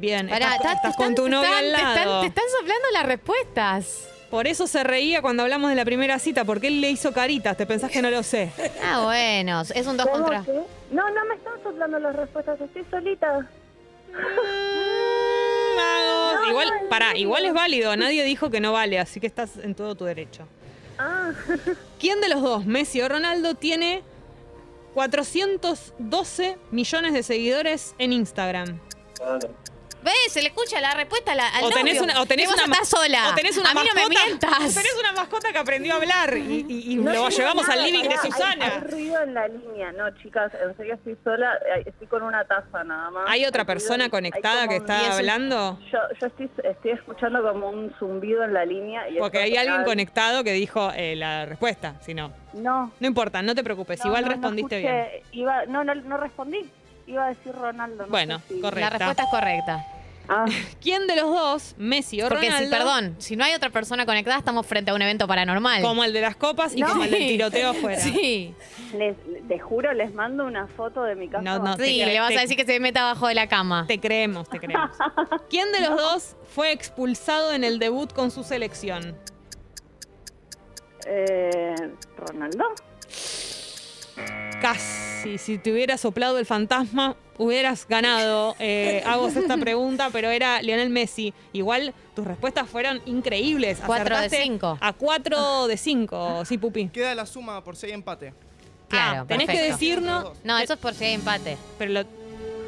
Bien, 0.00 0.28
Pará, 0.28 0.54
estás, 0.56 0.96
con 0.96 1.14
tu 1.14 1.26
están- 1.26 1.44
al 1.44 1.60
te 1.64 1.70
están- 1.76 1.94
lado. 1.94 2.20
Te 2.22 2.26
están 2.28 2.44
soplando 2.58 2.88
las 2.92 3.06
respuestas. 3.06 4.06
Por 4.30 4.46
eso 4.46 4.66
se 4.66 4.82
reía 4.84 5.20
cuando 5.22 5.42
hablamos 5.42 5.68
de 5.70 5.76
la 5.76 5.84
primera 5.84 6.18
cita, 6.18 6.44
porque 6.44 6.68
él 6.68 6.80
le 6.80 6.88
hizo 6.90 7.12
caritas. 7.12 7.56
¿Te 7.56 7.66
pensás 7.66 7.90
que 7.90 8.00
no 8.00 8.10
lo 8.10 8.22
sé? 8.22 8.50
Ah, 8.82 9.02
bueno. 9.04 9.60
Es 9.74 9.86
un 9.86 9.96
dos 9.96 10.06
¿Cómo 10.06 10.24
contra. 10.24 10.40
No, 10.90 11.10
no 11.10 11.24
me 11.26 11.34
están 11.34 11.54
soplando 11.62 11.98
las 11.98 12.14
respuestas, 12.16 12.60
estoy 12.60 12.84
solita. 12.90 13.46
No, 15.76 16.48
igual, 16.48 16.68
no, 16.82 16.88
pará, 16.88 17.10
no. 17.12 17.18
igual 17.18 17.44
es 17.44 17.52
válido. 17.52 17.94
Nadie 17.96 18.24
dijo 18.24 18.50
que 18.50 18.60
no 18.60 18.72
vale, 18.72 18.98
así 18.98 19.20
que 19.20 19.26
estás 19.26 19.56
en 19.56 19.74
todo 19.74 19.94
tu 19.96 20.04
derecho. 20.04 20.46
Ah, 20.98 21.32
¿Quién 22.00 22.20
de 22.20 22.28
los 22.28 22.40
dos, 22.42 22.64
Messi 22.66 23.00
o 23.02 23.08
Ronaldo, 23.08 23.54
tiene 23.54 24.02
412 24.94 26.56
millones 26.70 27.12
de 27.14 27.22
seguidores 27.22 27.94
en 27.98 28.12
Instagram? 28.12 28.78
¿Ves? 30.02 30.14
Se 30.32 30.40
le 30.42 30.48
escucha 30.48 30.80
la 30.80 30.94
respuesta 30.94 31.34
la- 31.34 31.48
al 31.48 31.64
o 31.64 31.70
tenés 31.70 31.96
novio. 31.96 32.04
una, 32.12 32.20
o 32.22 32.26
tenés 32.26 32.48
una 32.52 32.64
estás 32.64 32.88
sola. 32.88 33.30
O 33.30 33.34
tenés 33.34 33.56
una 33.58 33.70
a 33.70 33.74
mí 33.74 33.80
mascota, 33.80 34.00
no 34.02 34.08
me 34.08 34.14
mientas. 34.14 34.50
o 34.54 34.58
tenés 34.80 34.96
una 34.98 35.12
mascota 35.12 35.52
que 35.52 35.58
aprendió 35.58 35.92
a 35.92 35.96
hablar 35.96 36.36
y, 36.36 36.64
y- 36.68 36.92
y 36.92 36.96
no 36.96 37.12
lo 37.12 37.28
llevamos 37.28 37.68
nada, 37.68 37.80
al 37.82 37.86
living 37.90 38.04
de 38.08 38.14
hay- 38.14 38.30
Susana. 38.30 38.64
Hay, 38.66 38.80
ruido 38.80 39.22
en 39.22 39.34
la 39.34 39.48
línea, 39.48 39.92
no, 39.92 40.10
chicas, 40.22 40.52
en 40.54 40.76
serio 40.76 40.94
estoy 40.94 41.16
sola, 41.22 41.52
estoy 41.84 42.06
con 42.06 42.22
una 42.22 42.44
taza 42.44 42.82
nada 42.84 43.10
más. 43.10 43.24
¿Hay 43.28 43.44
otra 43.44 43.64
persona 43.64 44.08
conectada 44.08 44.68
que 44.68 44.76
está 44.76 45.00
un- 45.06 45.12
hablando? 45.12 45.78
Yo, 45.92 45.98
yo 46.20 46.26
estoy, 46.26 46.50
estoy 46.64 46.90
escuchando 46.92 47.42
como 47.42 47.68
un 47.68 47.94
zumbido 47.98 48.42
en 48.44 48.54
la 48.54 48.64
línea. 48.64 49.08
Y 49.08 49.18
Porque 49.18 49.38
hay 49.38 49.56
alguien 49.56 49.84
conectado 49.84 50.42
que 50.44 50.52
dijo 50.52 50.90
eh, 50.94 51.14
la 51.16 51.44
respuesta, 51.46 51.96
si 52.00 52.14
no. 52.14 52.32
No. 52.54 52.90
No 52.98 53.06
importa, 53.06 53.42
no 53.42 53.54
te 53.54 53.62
preocupes, 53.62 54.00
no, 54.00 54.06
igual 54.06 54.22
no, 54.22 54.28
no 54.28 54.32
respondiste 54.34 54.78
bien. 54.78 55.06
Iba, 55.32 55.66
no, 55.66 55.84
no, 55.84 55.94
no 55.94 56.16
respondí. 56.16 56.68
Iba 57.10 57.26
a 57.26 57.28
decir 57.30 57.52
Ronaldo. 57.52 58.04
no 58.04 58.08
Bueno, 58.10 58.38
sé 58.46 58.54
si- 58.54 58.60
correcto. 58.60 58.80
La 58.80 58.90
respuesta 58.90 59.22
es 59.24 59.28
correcta. 59.30 59.86
Ah, 60.32 60.44
¿Quién 60.80 61.08
de 61.08 61.16
los 61.16 61.24
dos, 61.28 61.74
Messi 61.76 62.22
o 62.22 62.28
Porque 62.28 62.46
si, 62.46 62.52
Ronaldo, 62.52 62.70
perdón, 62.76 63.16
si 63.18 63.34
no 63.34 63.42
hay 63.44 63.52
otra 63.52 63.70
persona 63.70 64.06
conectada, 64.06 64.38
estamos 64.38 64.64
frente 64.64 64.92
a 64.92 64.94
un 64.94 65.02
evento 65.02 65.26
paranormal. 65.26 65.82
como 65.82 66.04
el 66.04 66.12
de 66.12 66.20
las 66.20 66.36
copas 66.36 66.72
y 66.76 66.82
No. 66.82 66.88
como 66.88 67.02
el 67.02 67.10
del 67.10 67.26
tiroteo 67.26 67.70
afuera? 67.70 68.00
Sí. 68.00 68.54
les, 68.96 69.16
te 69.48 69.58
juro, 69.58 69.92
les 69.92 70.14
mando 70.14 70.44
una 70.46 70.68
foto 70.68 71.02
de 71.02 71.16
mi 71.16 71.28
casa. 71.28 71.42
No, 71.42 71.58
no, 71.58 71.76
Sí, 71.78 72.04
le 72.04 72.20
vas 72.20 72.28
te- 72.28 72.38
a 72.38 72.42
decir 72.42 72.56
que 72.56 72.64
se 72.64 72.78
meta 72.78 73.00
abajo 73.00 73.26
de 73.26 73.34
la 73.34 73.48
cama. 73.48 73.86
Te 73.88 73.98
creemos, 73.98 74.48
te 74.48 74.60
creemos. 74.60 74.90
¿Quién 75.50 75.72
de 75.72 75.80
los 75.80 75.96
dos 75.96 76.36
fue 76.54 76.70
expulsado 76.70 77.52
en 77.52 77.64
el 77.64 77.80
debut 77.80 78.12
con 78.12 78.30
su 78.30 78.44
selección? 78.44 79.16
Eh, 81.06 81.74
¿Ronaldo? 82.16 82.64
Casi, 84.60 85.09
si 85.38 85.58
te 85.58 85.72
hubiera 85.72 85.96
soplado 85.98 86.38
el 86.38 86.46
fantasma, 86.46 87.16
hubieras 87.38 87.86
ganado. 87.88 88.54
Eh, 88.58 89.02
hago 89.06 89.28
esta 89.28 89.56
pregunta, 89.58 90.08
pero 90.12 90.30
era 90.30 90.60
Lionel 90.62 90.90
Messi. 90.90 91.32
Igual 91.52 91.94
tus 92.14 92.26
respuestas 92.26 92.68
fueron 92.68 93.00
increíbles. 93.06 93.78
Cuatro 93.84 94.10
de 94.16 94.26
Acertaste 94.26 94.42
cinco. 94.44 94.78
A 94.80 94.92
cuatro 94.92 95.66
de 95.66 95.76
cinco, 95.76 96.44
sí, 96.44 96.58
Pupi. 96.58 96.88
Queda 96.88 97.14
la 97.14 97.26
suma 97.26 97.62
por 97.64 97.76
si 97.76 97.86
hay 97.86 97.92
empate. 97.92 98.32
Claro, 98.88 99.22
Ah, 99.22 99.24
tenés 99.26 99.48
que 99.48 99.62
decirnos, 99.62 100.32
No, 100.44 100.58
eso 100.58 100.72
es 100.74 100.78
por 100.80 100.94
si 100.94 101.04
hay 101.04 101.14
empate. 101.14 101.56
pero 101.78 101.92
lo, 101.92 102.02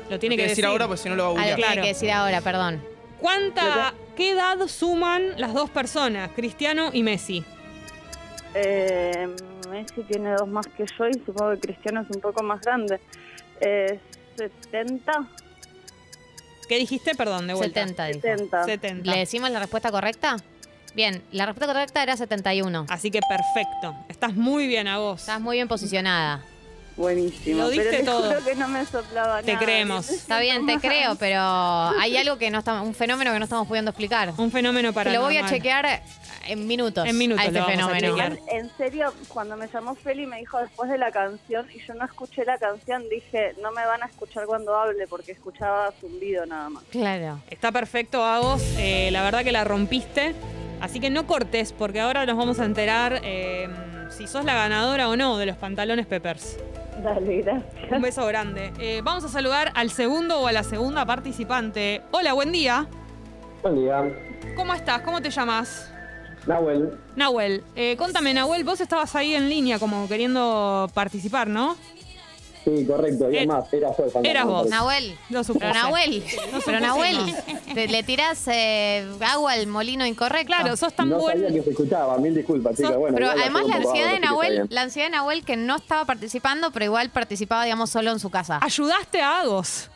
lo 0.08 0.18
tiene 0.18 0.36
que 0.36 0.46
decir 0.48 0.64
ahora, 0.64 0.86
pues 0.86 1.00
si 1.00 1.08
no 1.08 1.16
lo 1.16 1.24
va 1.24 1.28
a 1.28 1.32
Ah, 1.32 1.34
lo 1.34 1.50
googlear. 1.52 1.56
tiene 1.56 1.72
Claro. 1.72 1.82
que 1.82 1.88
decir 1.88 2.10
ahora, 2.12 2.40
perdón. 2.40 2.82
¿Cuánta, 3.18 3.94
qué 4.16 4.30
edad 4.30 4.58
suman 4.66 5.38
las 5.40 5.54
dos 5.54 5.70
personas, 5.70 6.30
Cristiano 6.34 6.90
y 6.92 7.02
Messi? 7.02 7.44
Eh, 8.54 9.28
Messi 9.70 10.02
tiene 10.02 10.32
dos 10.34 10.48
más 10.48 10.66
que 10.66 10.84
yo 10.98 11.08
y 11.08 11.14
supongo 11.24 11.52
que 11.52 11.60
Cristiano 11.60 12.02
es 12.02 12.14
un 12.14 12.20
poco 12.20 12.42
más 12.42 12.60
grande. 12.60 13.00
Eh, 13.60 13.98
70, 14.36 15.12
¿Qué 16.68 16.78
dijiste? 16.78 17.14
Perdón, 17.14 17.46
de 17.46 17.54
vuelta. 17.54 17.80
70 17.86 18.04
dijo. 18.06 18.20
70. 18.22 18.64
70. 18.64 19.10
¿Le 19.10 19.18
decimos 19.18 19.50
la 19.50 19.58
respuesta 19.58 19.90
correcta? 19.90 20.36
Bien, 20.94 21.22
la 21.32 21.46
respuesta 21.46 21.72
correcta 21.72 22.02
era 22.02 22.16
71. 22.16 22.86
Así 22.88 23.10
que 23.10 23.20
perfecto. 23.28 23.94
Estás 24.08 24.34
muy 24.34 24.66
bien 24.66 24.88
a 24.88 24.98
vos. 24.98 25.20
Estás 25.20 25.40
muy 25.40 25.56
bien 25.56 25.68
posicionada. 25.68 26.42
Buenísimo. 26.96 27.62
Lo 27.62 27.70
diste 27.70 27.88
pero 27.88 27.98
te 27.98 28.04
todo. 28.04 28.28
juro 28.28 28.44
que 28.44 28.54
no 28.54 28.68
me 28.68 28.84
soplaba 28.84 29.42
Te 29.42 29.54
nada. 29.54 29.64
creemos. 29.64 30.10
Está 30.10 30.40
bien, 30.40 30.66
te 30.66 30.78
creo, 30.80 31.14
pero 31.16 31.40
hay 31.40 32.16
algo 32.18 32.36
que 32.36 32.50
no 32.50 32.58
estamos, 32.58 32.86
un 32.86 32.94
fenómeno 32.94 33.32
que 33.32 33.38
no 33.38 33.44
estamos 33.44 33.66
pudiendo 33.66 33.90
explicar. 33.90 34.34
Un 34.36 34.50
fenómeno 34.50 34.92
para 34.92 35.10
lo 35.12 35.22
voy 35.22 35.38
a 35.38 35.46
chequear 35.46 36.02
en 36.46 36.66
minutos. 36.66 37.06
En 37.06 37.18
minutos 37.18 37.44
a 37.44 37.46
este 37.46 37.58
lo 37.58 37.66
vamos 37.66 37.84
a 37.84 37.94
fenómeno. 37.94 38.34
Igual, 38.34 38.40
en 38.48 38.70
serio, 38.76 39.12
cuando 39.28 39.56
me 39.56 39.68
llamó 39.68 39.94
Feli 39.94 40.26
me 40.26 40.38
dijo 40.38 40.58
después 40.58 40.90
de 40.90 40.98
la 40.98 41.10
canción 41.10 41.66
y 41.72 41.80
yo 41.86 41.94
no 41.94 42.04
escuché 42.04 42.44
la 42.44 42.58
canción, 42.58 43.08
dije, 43.08 43.54
no 43.62 43.72
me 43.72 43.84
van 43.86 44.02
a 44.02 44.06
escuchar 44.06 44.46
cuando 44.46 44.74
hable 44.76 45.06
porque 45.06 45.32
escuchaba 45.32 45.92
zumbido 46.00 46.46
nada 46.46 46.68
más. 46.68 46.84
Claro. 46.90 47.40
Está 47.50 47.72
perfecto, 47.72 48.24
Agos. 48.24 48.62
Eh, 48.78 49.10
la 49.12 49.22
verdad 49.22 49.44
que 49.44 49.52
la 49.52 49.64
rompiste. 49.64 50.34
Así 50.80 50.98
que 50.98 51.10
no 51.10 51.28
cortes, 51.28 51.72
porque 51.72 52.00
ahora 52.00 52.26
nos 52.26 52.36
vamos 52.36 52.58
a 52.58 52.64
enterar 52.64 53.20
eh, 53.22 53.68
si 54.10 54.26
sos 54.26 54.44
la 54.44 54.54
ganadora 54.54 55.08
o 55.08 55.16
no 55.16 55.38
de 55.38 55.46
los 55.46 55.56
pantalones 55.56 56.06
Peppers. 56.06 56.58
Dale, 57.02 57.42
gracias. 57.42 57.92
Un 57.92 58.02
beso 58.02 58.26
grande. 58.26 58.72
Eh, 58.80 59.00
vamos 59.02 59.24
a 59.24 59.28
saludar 59.28 59.70
al 59.74 59.90
segundo 59.90 60.40
o 60.40 60.48
a 60.48 60.52
la 60.52 60.64
segunda 60.64 61.06
participante. 61.06 62.02
Hola, 62.10 62.32
buen 62.32 62.50
día. 62.50 62.88
Buen 63.62 63.76
día. 63.76 64.02
¿Cómo 64.56 64.74
estás? 64.74 65.02
¿Cómo 65.02 65.22
te 65.22 65.30
llamas? 65.30 65.91
Nahuel. 66.46 66.98
Nahuel. 67.16 67.64
Eh, 67.76 67.96
contame, 67.96 68.34
Nahuel, 68.34 68.64
vos 68.64 68.80
estabas 68.80 69.14
ahí 69.16 69.34
en 69.34 69.48
línea 69.48 69.78
como 69.78 70.08
queriendo 70.08 70.90
participar, 70.94 71.46
¿no? 71.48 71.76
Sí, 72.64 72.86
correcto. 72.86 73.28
Y 73.28 73.34
Eh, 73.34 73.38
además, 73.38 73.64
era 73.72 73.88
yo 73.96 74.04
el 74.04 74.10
fantasma. 74.12 74.28
eras 74.28 74.44
vos. 74.44 74.64
me 74.66 74.70
parece. 74.70 74.76
Nahuel. 74.76 75.16
Lo. 75.30 75.42
Pero 75.58 75.72
Nahuel, 75.74 76.22
pero 76.64 76.80
Nahuel, 76.80 77.16
no. 77.16 77.74
te- 77.74 77.88
le 77.88 78.02
tirás 78.04 78.46
eh, 78.46 79.04
agua 79.20 79.52
al 79.54 79.66
molino 79.66 80.06
incorrecto. 80.06 80.46
Claro, 80.46 80.76
sos 80.76 80.92
tan 80.94 81.08
no 81.08 81.18
buen... 81.18 81.40
sabía 81.40 81.56
que 81.56 81.62
se 81.64 81.70
escuchaba. 81.70 82.16
Mil 82.18 82.34
disculpas, 82.36 82.76
chicas. 82.76 82.96
Bueno, 82.96 83.16
pero 83.16 83.30
además 83.30 83.66
la 83.66 83.76
ansiedad 83.76 84.08
de 84.12 84.20
vos, 84.20 84.20
Nahuel, 84.20 84.66
la 84.70 84.82
ansiedad 84.82 85.08
de 85.08 85.10
Nahuel 85.12 85.44
que 85.44 85.56
no 85.56 85.74
estaba 85.74 86.04
participando, 86.04 86.70
pero 86.70 86.84
igual 86.84 87.10
participaba, 87.10 87.64
digamos, 87.64 87.90
solo 87.90 88.12
en 88.12 88.20
su 88.20 88.30
casa. 88.30 88.60
Ayudaste 88.62 89.20
a 89.20 89.40
Agos. 89.40 89.90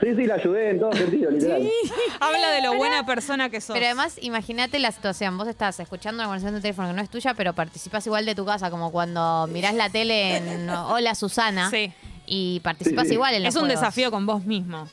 Sí, 0.00 0.14
sí, 0.16 0.24
la 0.26 0.34
ayudé 0.36 0.70
en 0.70 0.80
todo 0.80 0.92
sentido, 0.92 1.30
literal. 1.30 1.62
Habla 2.20 2.50
de 2.52 2.62
lo 2.62 2.74
buena 2.76 3.04
persona 3.04 3.50
que 3.50 3.60
sos. 3.60 3.74
Pero 3.74 3.86
además, 3.86 4.16
imagínate 4.22 4.78
la 4.78 4.92
situación. 4.92 5.36
Vos 5.36 5.46
estás 5.48 5.78
escuchando 5.80 6.20
una 6.22 6.24
conversación 6.26 6.54
de 6.54 6.60
teléfono 6.62 6.88
que 6.88 6.94
no 6.94 7.02
es 7.02 7.10
tuya, 7.10 7.34
pero 7.34 7.52
participás 7.52 8.06
igual 8.06 8.24
de 8.24 8.34
tu 8.34 8.44
casa, 8.46 8.70
como 8.70 8.90
cuando 8.92 9.46
mirás 9.52 9.74
la 9.74 9.90
tele 9.90 10.36
en 10.38 10.70
Hola 10.88 11.14
Susana. 11.14 11.68
Sí. 11.70 11.92
Y 12.26 12.60
participás 12.60 13.04
Sí, 13.04 13.08
sí. 13.10 13.14
igual 13.14 13.34
en 13.34 13.42
los 13.42 13.50
es 13.50 13.56
un 13.56 13.66
juegos. 13.66 13.80
desafío 13.80 14.10
con 14.10 14.24
vos 14.24 14.44
mismo. 14.46 14.88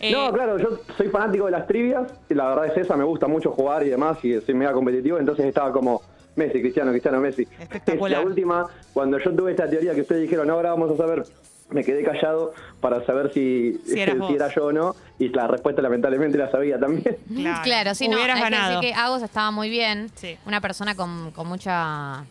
Eh, 0.00 0.12
No, 0.12 0.32
claro, 0.32 0.58
yo 0.58 0.80
soy 0.96 1.08
fanático 1.08 1.46
de 1.46 1.50
las 1.52 1.66
trivias. 1.66 2.12
Y 2.28 2.34
la 2.34 2.48
verdad 2.48 2.66
es 2.66 2.76
esa, 2.84 2.96
me 2.96 3.04
gusta 3.04 3.26
mucho 3.26 3.50
jugar 3.50 3.84
y 3.84 3.88
demás. 3.88 4.18
Y 4.22 4.40
soy 4.40 4.54
mega 4.54 4.72
competitivo. 4.72 5.18
Entonces 5.18 5.46
estaba 5.46 5.72
como 5.72 6.02
Messi, 6.36 6.60
Cristiano, 6.60 6.90
Cristiano, 6.90 7.20
Messi. 7.20 7.46
Espectacular. 7.58 8.20
La 8.20 8.26
última, 8.26 8.66
cuando 8.92 9.18
yo 9.18 9.34
tuve 9.34 9.52
esta 9.52 9.68
teoría 9.68 9.94
que 9.94 10.02
ustedes 10.02 10.22
dijeron, 10.22 10.48
ahora 10.50 10.70
vamos 10.70 10.90
a 10.92 10.96
saber. 10.96 11.24
Me 11.70 11.82
quedé 11.82 12.04
callado 12.04 12.52
para 12.80 13.04
saber 13.06 13.32
si, 13.32 13.80
Si 13.86 14.04
vos. 14.16 14.30
era 14.34 14.54
yo 14.54 14.66
o 14.66 14.72
no. 14.72 14.94
Y 15.18 15.28
la 15.30 15.46
respuesta 15.48 15.80
lamentablemente 15.82 16.36
la 16.38 16.50
sabía 16.50 16.78
también. 16.78 17.16
Claro, 17.34 17.60
Claro, 17.64 17.94
sí, 17.94 18.06
no. 18.08 18.16
Hubieras 18.16 18.36
hay 18.36 18.42
ganado. 18.50 18.80
que 18.80 18.86
decir 18.86 18.94
que 18.94 19.00
Agos 19.00 19.22
estaba 19.22 19.50
muy 19.50 19.70
bien. 19.70 20.10
Sí. 20.14 20.36
Una 20.46 20.60
persona 20.60 20.94
con, 20.94 21.30
con 21.32 21.46
mucha 21.48 22.24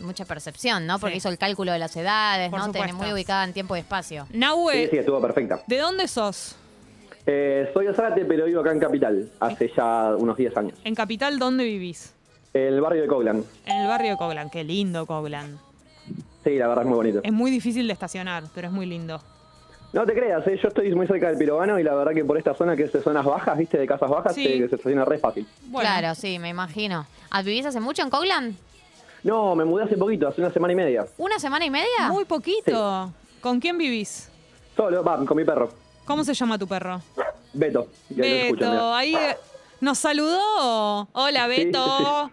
mucha 0.00 0.26
percepción, 0.26 0.86
¿no? 0.86 0.98
Porque 0.98 1.14
Sí. 1.14 1.18
hizo 1.18 1.28
el 1.30 1.38
cálculo 1.38 1.72
de 1.72 1.78
las 1.78 1.96
edades, 1.96 2.50
Por 2.50 2.58
¿no? 2.58 2.70
Tiene 2.70 2.88
supuesto. 2.88 3.04
muy 3.06 3.14
ubicada 3.14 3.44
en 3.44 3.54
tiempo 3.54 3.76
y 3.76 3.78
espacio. 3.78 4.26
Sí, 4.30 4.36
Nahue, 4.36 4.88
sí, 4.90 4.98
estuvo 4.98 5.20
perfecta. 5.22 5.62
¿de 5.66 5.78
dónde 5.78 6.06
sos? 6.06 6.54
Eh, 7.24 7.70
soy 7.72 7.86
de 7.86 7.94
Zárate, 7.94 8.24
pero 8.26 8.44
vivo 8.44 8.60
acá 8.60 8.72
en 8.72 8.78
Capital, 8.80 9.30
hace 9.40 9.72
ya 9.74 10.14
unos 10.16 10.36
10 10.36 10.54
años. 10.58 10.78
En 10.84 10.94
Capital, 10.94 11.38
¿dónde 11.38 11.64
vivís? 11.64 12.12
El 12.52 12.78
barrio 12.82 13.02
de 13.02 13.08
Coglan. 13.08 13.42
En 13.64 13.76
el 13.80 13.88
barrio 13.88 14.10
de 14.12 14.16
Coglan. 14.18 14.50
Qué 14.50 14.64
lindo 14.64 15.06
Coglan. 15.06 15.58
Sí, 16.46 16.56
la 16.58 16.68
verdad 16.68 16.84
es 16.84 16.88
muy 16.88 16.96
bonito. 16.96 17.20
Es 17.24 17.32
muy 17.32 17.50
difícil 17.50 17.88
de 17.88 17.92
estacionar, 17.92 18.44
pero 18.54 18.68
es 18.68 18.72
muy 18.72 18.86
lindo. 18.86 19.20
No 19.92 20.06
te 20.06 20.14
creas, 20.14 20.46
eh, 20.46 20.56
yo 20.62 20.68
estoy 20.68 20.94
muy 20.94 21.08
cerca 21.08 21.26
del 21.28 21.36
Pirobano 21.38 21.76
y 21.80 21.82
la 21.82 21.92
verdad 21.92 22.12
que 22.14 22.24
por 22.24 22.38
esta 22.38 22.54
zona 22.54 22.76
que 22.76 22.84
es 22.84 22.92
de 22.92 23.02
zonas 23.02 23.24
bajas, 23.24 23.58
viste, 23.58 23.78
de 23.78 23.86
casas 23.86 24.08
bajas, 24.08 24.32
Sí. 24.32 24.44
se, 24.44 24.68
se 24.68 24.76
estaciona 24.76 25.04
re 25.04 25.18
fácil. 25.18 25.44
Bueno, 25.64 25.88
Claro, 25.90 26.14
sí, 26.14 26.38
me 26.38 26.50
imagino. 26.50 27.04
¿Ah, 27.30 27.42
¿Vivís 27.42 27.66
hace 27.66 27.80
mucho 27.80 28.02
en 28.02 28.10
Coglan? 28.10 28.56
No, 29.24 29.56
me 29.56 29.64
mudé 29.64 29.84
hace 29.84 29.96
poquito, 29.96 30.28
hace 30.28 30.40
una 30.40 30.52
semana 30.52 30.72
y 30.72 30.76
media. 30.76 31.04
¿Una 31.18 31.40
semana 31.40 31.64
y 31.66 31.70
media? 31.70 32.10
Muy 32.10 32.24
poquito. 32.26 33.12
¿Con 33.40 33.58
quién 33.58 33.76
vivís? 33.76 34.30
Solo, 34.76 35.02
va, 35.02 35.16
con 35.24 35.36
mi 35.36 35.44
perro, 35.44 35.68
¿Cómo 36.04 36.22
se 36.22 36.32
llama 36.32 36.56
tu 36.56 36.68
perro? 36.68 37.00
Beto. 37.54 37.88
Beto, 38.10 38.94
ahí 38.94 39.16
eh, 39.16 39.36
nos 39.80 39.98
saludó. 39.98 41.08
Hola, 41.12 41.48
Sí, 41.52 41.64
Beto. 41.64 42.30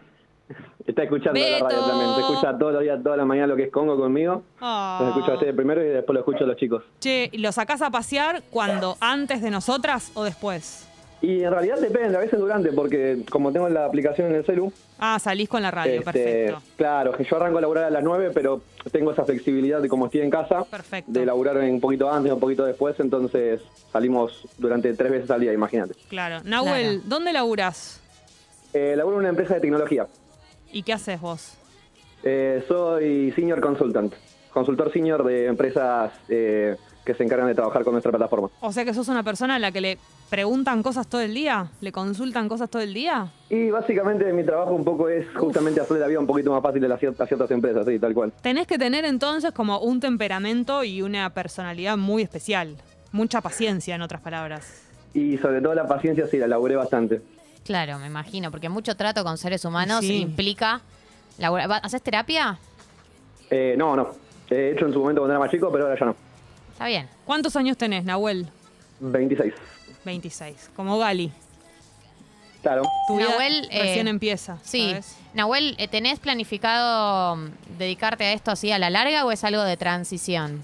Está 0.85 1.03
escuchando 1.03 1.39
la 1.39 1.45
Beto. 1.45 1.65
radio 1.69 1.85
también. 1.85 2.15
Se 2.15 2.21
escucha 2.21 2.57
todos 2.57 2.73
los 2.73 2.81
días, 2.81 3.01
toda 3.03 3.15
la 3.17 3.25
mañana 3.25 3.47
lo 3.47 3.55
que 3.55 3.63
es 3.63 3.71
Congo 3.71 3.97
conmigo. 3.97 4.43
Ah. 4.59 4.97
Los 4.99 5.09
escucho 5.09 5.31
a 5.31 5.33
ustedes 5.35 5.55
primero 5.55 5.81
y 5.83 5.87
después 5.87 6.13
lo 6.13 6.19
escucho 6.19 6.43
a 6.43 6.47
los 6.47 6.57
chicos. 6.57 6.83
Che, 6.99 7.29
¿y 7.31 7.37
¿lo 7.37 7.51
sacás 7.51 7.81
a 7.81 7.89
pasear 7.89 8.43
cuando? 8.49 8.97
¿Antes 8.99 9.41
de 9.41 9.49
nosotras 9.49 10.11
o 10.13 10.23
después? 10.23 10.87
Y 11.21 11.41
en 11.41 11.51
realidad 11.51 11.77
depende, 11.79 12.17
a 12.17 12.19
veces 12.19 12.37
durante, 12.37 12.73
porque 12.73 13.23
como 13.31 13.53
tengo 13.53 13.69
la 13.69 13.85
aplicación 13.85 14.27
en 14.27 14.35
el 14.35 14.45
celu, 14.45 14.73
Ah, 14.99 15.17
salís 15.19 15.47
con 15.47 15.61
la 15.61 15.71
radio, 15.71 15.93
Este, 15.99 16.03
perfecto. 16.03 16.61
Claro, 16.75 17.11
que 17.13 17.23
yo 17.23 17.37
arranco 17.37 17.59
a 17.59 17.61
laburar 17.61 17.85
a 17.85 17.89
las 17.89 18.03
9, 18.03 18.31
pero 18.33 18.61
tengo 18.91 19.11
esa 19.13 19.23
flexibilidad 19.23 19.81
de 19.81 19.87
como 19.87 20.05
estoy 20.07 20.19
en 20.19 20.29
casa, 20.29 20.65
Perfecto. 20.65 21.09
de 21.11 21.25
laburar 21.25 21.55
un 21.57 21.79
poquito 21.79 22.11
antes 22.11 22.29
o 22.29 22.35
un 22.35 22.41
poquito 22.41 22.65
después, 22.65 22.99
entonces 22.99 23.61
salimos 23.93 24.45
durante 24.57 24.93
tres 24.95 25.11
veces 25.13 25.31
al 25.31 25.39
día, 25.39 25.53
imagínate. 25.53 25.93
Claro. 26.09 26.41
Nahuel, 26.43 26.83
Claro. 26.87 27.01
¿dónde 27.05 27.31
laburás? 27.31 28.01
Eh, 28.73 28.93
laburo 28.97 29.15
en 29.17 29.19
una 29.21 29.29
empresa 29.29 29.53
de 29.53 29.61
tecnología. 29.61 30.07
¿Y 30.73 30.83
qué 30.83 30.91
haces 30.93 31.21
vos? 31.21 31.53
Eh, 32.23 32.63
soy 32.67 33.31
senior 33.35 33.61
consultant, 33.61 34.13
consultor 34.51 34.91
senior 34.91 35.23
de 35.23 35.45
empresas 35.45 36.11
eh, 36.29 36.75
que 37.05 37.13
se 37.13 37.23
encargan 37.23 37.47
de 37.47 37.53
trabajar 37.55 37.83
con 37.83 37.93
nuestra 37.93 38.11
plataforma. 38.11 38.49
O 38.61 38.71
sea 38.71 38.83
que 38.83 38.93
sos 38.93 39.07
una 39.07 39.23
persona 39.23 39.55
a 39.55 39.59
la 39.59 39.71
que 39.71 39.81
le 39.81 39.97
preguntan 40.29 40.81
cosas 40.81 41.07
todo 41.07 41.21
el 41.21 41.33
día, 41.33 41.67
le 41.81 41.91
consultan 41.91 42.49
cosas 42.49 42.69
todo 42.69 42.81
el 42.81 42.93
día. 42.93 43.27
Y 43.49 43.69
básicamente 43.69 44.33
mi 44.33 44.43
trabajo 44.43 44.71
un 44.73 44.83
poco 44.83 45.09
es 45.09 45.27
justamente 45.35 45.79
hacer 45.79 45.97
la 45.97 46.07
vida 46.07 46.19
un 46.19 46.25
poquito 46.27 46.51
más 46.51 46.63
fácil 46.63 46.83
a, 46.85 46.87
las 46.87 46.99
cier- 47.01 47.15
a 47.21 47.27
ciertas 47.27 47.51
empresas, 47.51 47.85
sí, 47.85 47.99
tal 47.99 48.13
cual. 48.15 48.33
Tenés 48.41 48.65
que 48.65 48.77
tener 48.79 49.05
entonces 49.05 49.51
como 49.51 49.79
un 49.79 49.99
temperamento 49.99 50.83
y 50.83 51.01
una 51.03 51.29
personalidad 51.31 51.97
muy 51.97 52.23
especial. 52.23 52.77
Mucha 53.11 53.41
paciencia, 53.41 53.93
en 53.93 54.01
otras 54.01 54.21
palabras. 54.21 54.81
Y 55.13 55.37
sobre 55.37 55.61
todo 55.61 55.75
la 55.75 55.87
paciencia, 55.87 56.25
sí, 56.25 56.37
la 56.37 56.47
laburé 56.47 56.75
bastante. 56.77 57.21
Claro, 57.65 57.97
me 57.99 58.07
imagino, 58.07 58.51
porque 58.51 58.69
mucho 58.69 58.95
trato 58.95 59.23
con 59.23 59.37
seres 59.37 59.63
humanos 59.65 60.01
Sí. 60.01 60.17
implica... 60.21 60.81
labura- 61.37 61.67
¿Va- 61.67 61.77
¿Haces 61.77 62.01
terapia? 62.01 62.57
Eh, 63.49 63.75
no, 63.77 63.95
no. 63.95 64.09
He 64.49 64.71
hecho 64.71 64.85
en 64.85 64.93
su 64.93 64.99
momento 64.99 65.21
cuando 65.21 65.33
era 65.33 65.39
más 65.39 65.49
chico, 65.51 65.71
pero 65.71 65.85
ahora 65.85 65.97
ya 65.99 66.05
no. 66.07 66.15
Está 66.73 66.87
bien. 66.87 67.07
¿Cuántos 67.25 67.55
años 67.55 67.77
tenés, 67.77 68.03
Nahuel? 68.03 68.47
26. 68.99 69.53
26. 70.05 70.69
Como 70.75 70.97
Gali. 70.97 71.31
Claro. 72.61 72.83
Tu 73.07 73.17
vida 73.17 73.29
Nahuel, 73.29 73.67
eh, 73.71 73.81
recién 73.81 74.07
empieza. 74.07 74.57
Sí. 74.63 74.89
¿sabes? 74.91 75.17
Nahuel, 75.33 75.75
eh, 75.79 75.87
¿tenés 75.87 76.19
planificado 76.19 77.35
mm, 77.35 77.49
dedicarte 77.77 78.23
a 78.25 78.33
esto 78.33 78.51
así 78.51 78.71
a 78.71 78.79
la 78.79 78.89
larga 78.89 79.25
o 79.25 79.31
es 79.31 79.43
algo 79.43 79.63
de 79.63 79.75
transición? 79.77 80.63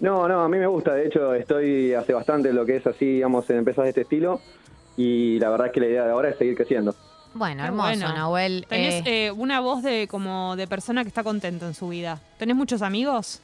No, 0.00 0.26
no, 0.26 0.42
a 0.42 0.48
mí 0.48 0.58
me 0.58 0.66
gusta. 0.66 0.94
De 0.94 1.06
hecho, 1.06 1.32
estoy 1.34 1.94
hace 1.94 2.12
bastante 2.12 2.52
lo 2.52 2.64
que 2.66 2.76
es 2.76 2.86
así, 2.86 3.04
digamos, 3.04 3.48
en 3.50 3.58
empresas 3.58 3.84
de 3.84 3.90
este 3.90 4.00
estilo. 4.02 4.40
Y 4.96 5.38
la 5.38 5.50
verdad 5.50 5.68
es 5.68 5.72
que 5.72 5.80
la 5.80 5.86
idea 5.86 6.04
de 6.04 6.10
ahora 6.12 6.28
es 6.30 6.36
seguir 6.38 6.56
creciendo. 6.56 6.94
Bueno, 7.34 7.62
Qué 7.62 7.68
hermoso, 7.68 7.88
bueno. 7.88 8.08
Nahuel. 8.14 8.66
Tenés 8.68 9.06
Eh, 9.06 9.26
eh, 9.26 9.30
una 9.30 9.60
voz 9.60 9.82
de 9.82 10.06
como 10.08 10.54
de 10.56 10.66
persona 10.66 11.02
que 11.02 11.08
está 11.08 11.22
contento 11.24 11.66
en 11.66 11.74
su 11.74 11.88
vida. 11.88 12.20
¿Tenés 12.38 12.56
muchos 12.56 12.82
amigos? 12.82 13.40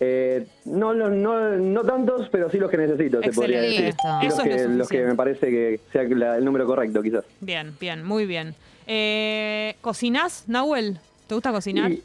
Eh, 0.00 0.46
no, 0.64 0.92
no, 0.94 1.08
no, 1.08 1.50
no 1.56 1.82
tantos, 1.84 2.28
pero 2.30 2.50
sí 2.50 2.58
los 2.58 2.68
que 2.68 2.76
necesito, 2.78 3.22
se 3.22 3.30
podría 3.30 3.62
Excelente. 3.62 3.82
decir. 3.84 4.28
Eso 4.28 4.44
los, 4.44 4.54
es 4.56 4.62
lo 4.62 4.68
que, 4.70 4.78
los 4.78 4.88
que 4.88 5.02
me 5.04 5.14
parece 5.14 5.46
que 5.50 5.80
sea 5.92 6.02
la- 6.04 6.36
el 6.36 6.44
número 6.44 6.66
correcto, 6.66 7.00
quizás. 7.02 7.24
Bien, 7.40 7.76
bien, 7.78 8.02
muy 8.02 8.26
bien. 8.26 8.56
Eh, 8.88 9.76
¿Cocinás, 9.80 10.44
Nahuel? 10.48 10.98
¿Te 11.28 11.34
gusta 11.36 11.52
cocinar? 11.52 11.92
Y 11.92 12.02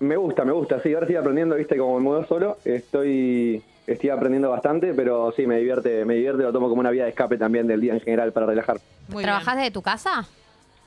me 0.00 0.16
gusta, 0.16 0.44
me 0.44 0.50
gusta. 0.52 0.82
Sí, 0.82 0.92
ahora 0.92 1.06
estoy 1.06 1.16
aprendiendo, 1.16 1.54
viste, 1.54 1.76
como 1.76 1.94
me 1.98 2.00
mudo 2.02 2.26
solo. 2.26 2.58
Estoy, 2.64 3.62
estoy 3.86 4.10
aprendiendo 4.10 4.50
bastante, 4.50 4.94
pero 4.94 5.32
sí, 5.36 5.46
me 5.46 5.58
divierte, 5.58 6.04
me 6.04 6.14
divierte, 6.14 6.42
lo 6.42 6.52
tomo 6.52 6.68
como 6.68 6.80
una 6.80 6.90
vía 6.90 7.04
de 7.04 7.10
escape 7.10 7.38
también 7.38 7.66
del 7.66 7.80
día 7.80 7.94
en 7.94 8.00
general 8.00 8.32
para 8.32 8.46
relajar. 8.46 8.78
Muy 9.08 9.22
¿Trabajás 9.22 9.54
bien. 9.54 9.58
desde 9.58 9.70
tu 9.72 9.82
casa? 9.82 10.26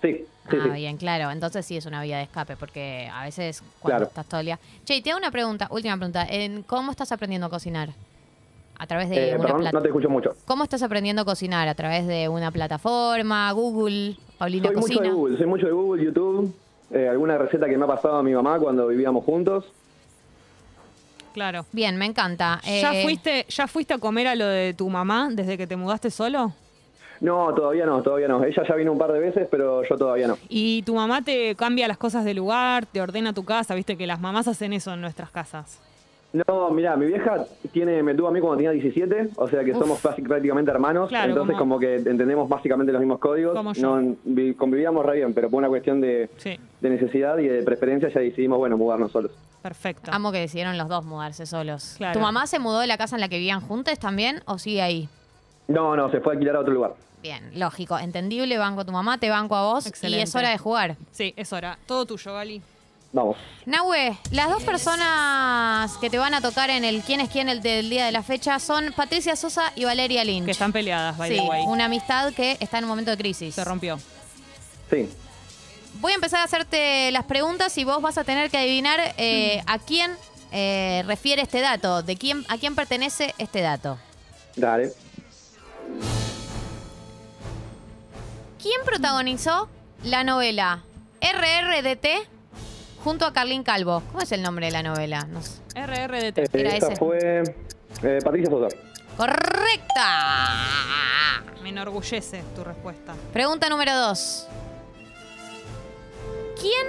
Sí, 0.01 0.25
sí, 0.49 0.57
ah, 0.59 0.63
sí. 0.63 0.69
bien, 0.71 0.97
claro. 0.97 1.29
Entonces 1.31 1.65
sí 1.65 1.75
es 1.77 1.85
una 1.85 2.01
vía 2.03 2.17
de 2.17 2.23
escape, 2.23 2.55
porque 2.55 3.09
a 3.13 3.23
veces 3.25 3.61
cuando 3.79 3.97
Claro. 3.97 4.09
estás 4.09 4.25
todo 4.27 4.39
el 4.39 4.45
día. 4.47 4.59
Che, 4.85 4.95
y 4.95 5.01
te 5.01 5.11
hago 5.11 5.19
una 5.19 5.31
pregunta, 5.31 5.67
última 5.71 5.95
pregunta. 5.97 6.25
¿En 6.29 6.63
¿Cómo 6.63 6.91
estás 6.91 7.11
aprendiendo 7.11 7.47
a 7.47 7.49
cocinar? 7.49 7.89
A 8.77 8.87
través 8.87 9.09
de 9.09 9.31
Eh, 9.31 9.35
una 9.35 9.43
perdón, 9.45 9.65
no 9.73 9.81
te 9.81 9.87
escucho 9.89 10.09
mucho. 10.09 10.35
¿Cómo 10.45 10.63
estás 10.63 10.81
aprendiendo 10.83 11.23
a 11.23 11.25
cocinar? 11.25 11.67
¿A 11.67 11.75
través 11.75 12.07
de 12.07 12.29
una 12.29 12.49
plataforma? 12.51 13.51
¿Google? 13.51 14.15
¿Paulina 14.37 14.67
Soy 14.69 14.77
mucho 14.77 14.99
de 15.01 15.09
Google, 15.09 15.37
soy 15.37 15.45
mucho 15.47 15.65
de 15.65 15.71
Google, 15.73 16.03
YouTube, 16.05 16.53
eh, 16.91 17.09
alguna 17.09 17.37
receta 17.37 17.67
que 17.67 17.77
me 17.77 17.83
ha 17.83 17.87
pasado 17.87 18.15
a 18.15 18.23
mi 18.23 18.33
mamá 18.33 18.57
cuando 18.57 18.87
vivíamos 18.87 19.25
juntos. 19.25 19.65
Claro. 21.33 21.65
Bien, 21.71 21.97
me 21.97 22.05
encanta. 22.05 22.59
¿Ya, 22.63 22.93
Eh, 22.93 23.03
fuiste, 23.03 23.45
¿Ya 23.49 23.67
fuiste 23.67 23.93
a 23.93 23.97
comer 23.97 24.27
a 24.27 24.35
lo 24.35 24.45
de 24.47 24.73
tu 24.73 24.89
mamá 24.89 25.29
desde 25.31 25.57
que 25.57 25.67
te 25.67 25.75
mudaste 25.75 26.09
solo? 26.11 26.53
No, 27.21 27.53
todavía 27.53 27.85
no, 27.85 28.01
todavía 28.01 28.27
no. 28.29 28.43
Ella 28.43 28.63
ya 28.67 28.75
vino 28.75 28.91
un 28.93 28.97
par 28.97 29.11
de 29.11 29.19
veces, 29.19 29.47
pero 29.51 29.83
yo 29.83 29.97
todavía 29.97 30.27
no. 30.27 30.37
¿Y 30.47 30.83
tu 30.83 30.95
mamá 30.95 31.21
te 31.21 31.53
cambia 31.55 31.87
las 31.87 31.97
cosas 31.97 32.23
de 32.23 32.33
lugar, 32.33 32.85
te 32.85 33.01
ordena 33.01 33.33
tu 33.33 33.43
casa? 33.43 33.75
Viste 33.75 33.97
que 33.97 34.07
las 34.07 34.21
mamás 34.21 34.47
hacen 34.47 34.71
eso 34.73 34.93
en 34.93 35.01
nuestras 35.01 35.29
casas. 35.29 35.79
No, 36.31 36.69
mira, 36.69 36.95
mi 36.95 37.07
vieja 37.07 37.43
tiene, 37.71 38.03
me 38.03 38.13
tuvo 38.13 38.27
a 38.27 38.31
mí 38.31 38.39
cuando 38.39 38.57
tenía 38.57 38.69
17, 38.71 39.29
o 39.35 39.47
sea 39.47 39.63
que 39.63 39.73
somos 39.73 39.99
prácti- 40.03 40.27
prácticamente 40.27 40.69
hermanos, 40.69 41.09
Claro, 41.09 41.29
entonces 41.31 41.57
como- 41.57 41.75
como... 41.75 41.79
que 41.79 41.95
entendemos 41.95 42.47
básicamente 42.47 42.91
los 42.93 43.01
mismos 43.01 43.17
códigos. 43.19 43.55
Como 43.55 43.73
yo. 43.73 43.99
No, 43.99 44.15
vi- 44.25 44.53
convivíamos 44.53 45.03
re 45.05 45.15
bien, 45.17 45.33
pero 45.33 45.49
por 45.49 45.57
una 45.57 45.69
cuestión 45.69 45.99
de, 46.01 46.29
Sí, 46.37 46.59
de 46.81 46.89
necesidad 46.89 47.37
y 47.39 47.47
de 47.47 47.63
preferencia 47.63 48.09
ya 48.09 48.19
decidimos, 48.21 48.59
bueno, 48.59 48.77
mudarnos 48.77 49.11
solos. 49.11 49.31
perfecto. 49.63 50.11
Amo 50.13 50.31
que 50.31 50.37
decidieron 50.39 50.77
los 50.77 50.87
dos 50.87 51.03
mudarse 51.03 51.47
solos. 51.47 51.95
Claro. 51.97 52.13
¿Tu 52.13 52.19
mamá 52.23 52.45
se 52.45 52.59
mudó 52.59 52.79
de 52.79 52.87
la 52.87 52.97
casa 52.97 53.15
en 53.15 53.21
la 53.21 53.27
que 53.27 53.37
vivían 53.37 53.61
juntos 53.61 53.97
también 53.97 54.41
o 54.45 54.59
sigue 54.59 54.83
ahí? 54.83 55.09
No, 55.67 55.95
no, 55.95 56.11
se 56.11 56.21
fue 56.21 56.33
a 56.33 56.35
alquilar 56.35 56.55
a 56.57 56.59
otro 56.59 56.73
lugar. 56.73 56.93
Bien, 57.23 57.51
lógico. 57.59 57.97
Entendible, 57.97 58.57
banco 58.59 58.81
a 58.81 58.85
tu 58.85 58.91
mamá, 58.91 59.17
te 59.17 59.29
banco 59.31 59.55
a 59.55 59.63
vos 59.73 59.91
y 60.03 60.13
es 60.15 60.35
hora 60.35 60.49
de 60.51 60.57
jugar. 60.59 60.95
Sí, 61.11 61.33
es 61.35 61.51
hora. 61.53 61.77
Todo 61.87 62.05
tuyo, 62.05 62.33
Gali. 62.33 62.61
Vamos. 63.11 63.37
Nahue, 63.65 64.17
las 64.31 64.49
dos 64.49 64.63
personas 64.63 65.97
que 65.97 66.09
te 66.09 66.19
van 66.19 66.35
a 66.35 66.41
tocar 66.41 66.69
en 66.69 66.83
el 66.83 67.01
quién 67.01 67.21
es 67.21 67.29
quién 67.29 67.49
el 67.49 67.61
del 67.61 67.89
día 67.89 68.05
de 68.05 68.11
la 68.11 68.21
fecha 68.21 68.59
son 68.59 68.93
Patricia 68.95 69.35
Sosa 69.35 69.71
y 69.75 69.85
Valeria 69.85 70.23
Lynch. 70.23 70.45
Que 70.45 70.51
están 70.51 70.71
peleadas, 70.71 71.17
by 71.17 71.29
sí, 71.29 71.37
the 71.37 71.41
way. 71.41 71.63
una 71.65 71.85
amistad 71.85 72.31
que 72.33 72.57
está 72.59 72.77
en 72.77 72.83
un 72.83 72.89
momento 72.89 73.09
de 73.11 73.17
crisis. 73.17 73.55
Se 73.55 73.65
rompió. 73.65 73.99
Sí. 74.91 75.09
Voy 75.95 76.11
a 76.11 76.15
empezar 76.15 76.41
a 76.41 76.43
hacerte 76.43 77.11
las 77.11 77.25
preguntas 77.25 77.75
y 77.79 77.83
vos 77.83 78.01
vas 78.01 78.17
a 78.19 78.23
tener 78.23 78.51
que 78.51 78.57
adivinar 78.57 78.99
eh, 79.17 79.63
a 79.65 79.79
quién 79.79 80.11
eh, 80.51 81.03
refiere 81.07 81.41
este 81.41 81.61
dato, 81.61 82.03
de 82.03 82.15
quién, 82.15 82.45
a 82.47 82.57
quién 82.57 82.75
pertenece 82.75 83.33
este 83.39 83.61
dato. 83.61 83.97
Dale. 84.55 84.93
¿Quién 88.61 88.81
protagonizó 88.85 89.67
la 90.03 90.23
novela 90.23 90.83
RRDT 91.21 92.38
junto 93.03 93.25
a 93.25 93.33
Carlín 93.33 93.63
Calvo? 93.63 94.01
¿Cómo 94.11 94.21
es 94.21 94.31
el 94.31 94.41
nombre 94.41 94.67
de 94.67 94.71
la 94.71 94.83
novela? 94.83 95.25
No 95.27 95.41
sé. 95.41 95.59
RRDT. 95.75 96.37
Eh, 96.39 96.49
Era 96.53 96.75
esa 96.75 96.87
ese. 96.87 96.95
fue 96.97 97.43
eh, 98.03 98.19
Patricia 98.23 98.49
Sosa. 98.49 98.75
¡Correcta! 99.17 100.05
Me 101.61 101.69
enorgullece 101.69 102.41
tu 102.55 102.63
respuesta. 102.63 103.13
Pregunta 103.33 103.67
número 103.69 103.95
dos. 103.95 104.47
¿Quién 106.59 106.87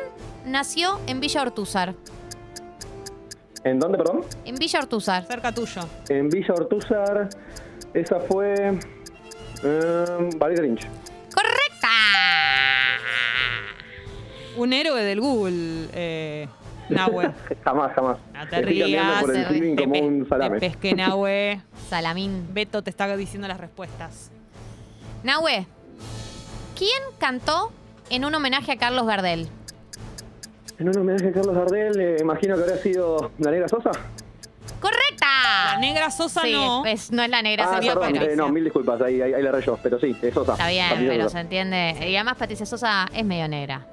nació 0.52 1.00
en 1.06 1.20
Villa 1.20 1.42
Ortúzar? 1.42 1.94
¿En 3.64 3.78
dónde, 3.78 3.98
perdón? 3.98 4.24
En 4.44 4.54
Villa 4.56 4.78
Ortúzar. 4.80 5.26
Cerca 5.26 5.52
tuyo. 5.52 5.82
En 6.08 6.28
Villa 6.30 6.54
Ortúzar. 6.54 7.28
Esa 7.92 8.20
fue. 8.20 8.78
Eh, 9.62 10.28
Valeria 10.36 10.62
Lynch. 10.62 10.86
Un 14.56 14.72
héroe 14.72 15.02
del 15.02 15.20
Google, 15.20 15.88
eh, 15.92 16.48
Nahue. 16.88 17.30
jamás, 17.64 17.92
jamás. 17.94 18.18
No 18.34 18.48
te 18.48 18.56
Estoy 18.60 18.80
caminando 18.80 18.86
rías. 18.86 19.20
por 19.22 19.36
el 19.36 19.76
Te 19.76 19.82
como 19.84 20.00
un 20.00 20.28
salame. 20.28 20.58
te 20.60 20.68
pesqué, 20.70 20.94
Nahue. 20.94 21.60
Salamín. 21.88 22.48
Beto 22.52 22.82
te 22.82 22.90
está 22.90 23.16
diciendo 23.16 23.46
las 23.48 23.60
respuestas. 23.60 24.30
Nahue, 25.22 25.66
¿quién 26.76 27.02
cantó 27.18 27.70
en 28.10 28.24
un 28.24 28.34
homenaje 28.34 28.72
a 28.72 28.76
Carlos 28.76 29.06
Gardel? 29.06 29.48
En 30.78 30.88
un 30.88 30.96
homenaje 30.98 31.28
a 31.28 31.32
Carlos 31.32 31.54
Gardel, 31.54 32.00
eh, 32.00 32.16
imagino 32.20 32.56
que 32.56 32.62
habría 32.62 32.78
sido 32.78 33.30
la 33.38 33.50
negra 33.50 33.68
Sosa. 33.68 33.90
¡Correcta! 34.80 35.74
La 35.74 35.78
negra 35.78 36.10
Sosa 36.10 36.40
sí, 36.40 36.52
no. 36.52 36.86
es- 36.86 37.12
no 37.12 37.22
es 37.22 37.28
la 37.28 37.42
negra, 37.42 37.66
ah, 37.70 37.74
sería 37.74 37.92
perdón, 37.94 38.16
eh, 38.16 38.34
no, 38.34 38.48
mil 38.48 38.64
disculpas, 38.64 39.00
ahí, 39.02 39.20
ahí, 39.20 39.34
ahí 39.34 39.42
le 39.42 39.48
erré 39.50 39.62
yo, 39.62 39.78
pero 39.82 40.00
sí, 40.00 40.16
es 40.22 40.32
Sosa. 40.34 40.52
Está 40.52 40.68
bien, 40.68 40.88
Patricia 40.88 41.12
pero 41.12 41.24
Sosa. 41.24 41.36
se 41.36 41.40
entiende. 41.42 42.08
Y 42.08 42.16
además 42.16 42.36
Patricia 42.38 42.64
Sosa 42.66 43.06
es 43.14 43.24
medio 43.24 43.46
negra. 43.46 43.86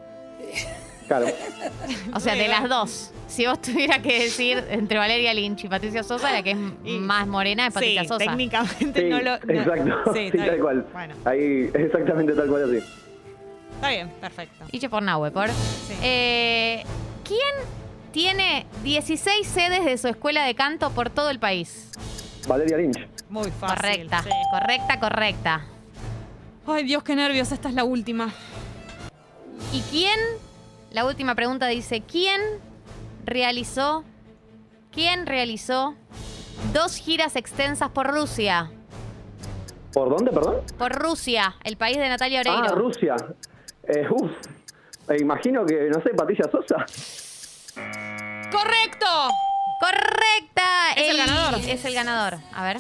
Claro. 1.08 1.28
O 2.14 2.20
sea, 2.20 2.36
de 2.36 2.48
las 2.48 2.68
dos. 2.68 3.12
Si 3.28 3.46
vos 3.46 3.62
tuvieras 3.62 4.00
que 4.00 4.24
decir 4.24 4.64
entre 4.70 4.98
Valeria 4.98 5.34
Lynch 5.34 5.66
y 5.66 5.68
Patricia 5.68 6.04
Sosa, 6.04 6.32
la 6.32 6.42
que 6.44 6.52
es 6.52 6.58
Y- 6.86 6.98
más 7.00 7.28
morena 7.28 7.68
es 7.68 7.74
Patricia 7.74 8.02
sí, 8.04 8.08
Sosa. 8.08 8.26
técnicamente 8.26 9.02
Sí, 9.02 9.10
no 9.10 9.18
lo. 9.22 9.38
no- 9.40 9.54
exacto. 9.54 9.96
Sí, 10.14 10.30
Sí, 10.32 10.38
tal 10.38 10.50
bien. 10.50 10.62
cual. 10.62 10.86
Bueno, 10.94 11.16
Ahí, 11.26 11.70
exactamente 11.74 12.34
tal 12.34 12.48
cual 12.48 12.64
así. 12.64 12.86
está 13.76 13.90
bien, 13.90 14.10
perfecto. 14.22 14.66
Dicho 14.72 14.90
por 14.90 15.04
Nahue, 15.04 15.32
por. 15.32 15.50
Sí. 15.50 15.94
Eh, 16.02 16.84
¿Quién 17.24 17.40
tiene 18.12 18.66
16 18.84 19.46
sedes 19.48 19.86
de 19.86 19.98
su 19.98 20.08
escuela 20.08 20.44
de 20.46 20.56
canto 20.56 20.90
por 20.92 21.10
todo 21.10 21.30
el 21.30 21.40
país? 21.40 21.92
Valeria 22.48 22.78
Lynch. 22.78 23.06
Muy 23.30 23.52
fácil. 23.52 23.76
correcta, 23.78 24.24
sí. 24.24 24.30
correcta, 24.52 25.00
correcta. 25.00 25.66
Ay, 26.66 26.84
Dios, 26.86 27.04
qué 27.04 27.16
nervios. 27.16 27.52
Esta 27.52 27.68
es 27.70 27.76
la 27.76 27.84
última. 27.84 28.34
¿Y 29.74 29.82
quién? 29.92 30.18
La 30.98 31.06
última 31.06 31.36
pregunta 31.36 31.68
dice, 31.68 32.02
¿quién 32.02 32.42
realizó, 33.24 34.04
quién 34.92 35.28
realizó 35.28 35.94
dos 36.74 36.96
giras 36.96 37.36
extensas 37.36 37.92
por 37.92 38.08
Rusia? 38.08 38.72
¿Por 39.94 40.10
dónde, 40.10 40.32
perdón? 40.32 40.64
Por 40.76 40.94
Rusia, 40.94 41.54
el 41.64 41.78
país 41.78 41.98
de 41.98 42.10
Natalia 42.10 42.40
Oreiro. 42.40 42.64
Ah, 42.64 42.74
Rusia. 42.74 43.16
Eh, 43.84 44.08
uf. 44.10 44.32
Imagino 45.20 45.64
que, 45.68 45.88
no 45.88 46.02
sé, 46.02 46.16
Patricia 46.18 46.50
Sosa. 46.50 46.78
¡Correcto! 48.52 49.06
¡Correcta! 49.80 50.94
¿Es 50.96 51.12
el 51.12 51.18
ganador? 51.18 51.60
Es 51.60 51.86
el 51.86 51.94
ganador. 51.94 52.40
A 52.56 52.64
ver, 52.64 52.78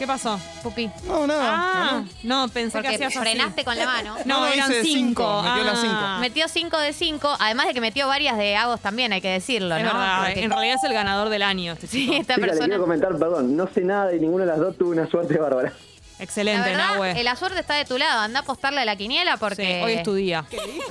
¿Qué 0.00 0.06
pasó? 0.06 0.40
Pupi. 0.62 0.90
No, 1.06 1.26
nada. 1.26 1.44
Ah, 1.54 2.04
no, 2.22 2.48
pensé 2.48 2.72
Porque 2.78 2.88
que 2.88 2.94
hacías 2.94 3.10
así. 3.14 3.18
frenaste 3.18 3.64
con 3.64 3.76
la 3.76 3.84
mano. 3.84 4.16
No, 4.24 4.40
No, 4.40 4.46
eran 4.46 4.70
hice 4.70 4.82
cinco. 4.82 5.42
cinco, 5.42 5.42
metió 5.42 5.64
las 5.64 5.80
cinco. 5.82 5.94
Ah, 5.94 6.18
Metió 6.22 6.48
5 6.48 6.78
de 6.78 6.92
5, 6.94 7.36
además 7.38 7.66
de 7.66 7.74
que 7.74 7.80
metió 7.82 8.08
varias 8.08 8.38
de 8.38 8.56
Agos 8.56 8.80
también, 8.80 9.12
hay 9.12 9.20
que 9.20 9.28
decirlo, 9.28 9.76
Es 9.76 9.84
¿no? 9.84 9.92
verdad, 9.92 10.24
Porque- 10.24 10.42
en 10.42 10.50
realidad 10.50 10.76
es 10.76 10.84
el 10.84 10.94
ganador 10.94 11.28
del 11.28 11.42
año. 11.42 11.74
Este 11.74 11.86
Sí, 11.86 12.06
chico. 12.06 12.14
esta 12.14 12.34
Chica, 12.36 12.46
le 12.46 12.52
persona. 12.52 12.66
quiero 12.68 12.82
comentar, 12.82 13.10
perdón, 13.18 13.54
no 13.56 13.68
sé 13.74 13.82
nada 13.82 14.14
y 14.14 14.20
ninguna 14.20 14.44
de 14.44 14.50
las 14.52 14.58
dos 14.60 14.78
tuvo 14.78 14.90
una 14.92 15.06
suerte 15.06 15.36
bárbara. 15.38 15.70
La 16.18 16.24
Excelente, 16.24 16.70
verdad, 16.70 16.92
Nahue. 16.94 17.20
eh, 17.20 17.22
la 17.24 17.36
suerte 17.36 17.60
está 17.60 17.74
de 17.74 17.84
tu 17.84 17.98
lado. 17.98 18.20
Anda 18.20 18.40
a 18.40 18.42
apostarle 18.42 18.80
a 18.80 18.84
la 18.86 18.96
quiniela 18.96 19.36
porque. 19.36 19.56
Sí, 19.80 19.84
hoy 19.84 19.92
es 19.92 20.02
tu 20.02 20.14
día. 20.14 20.44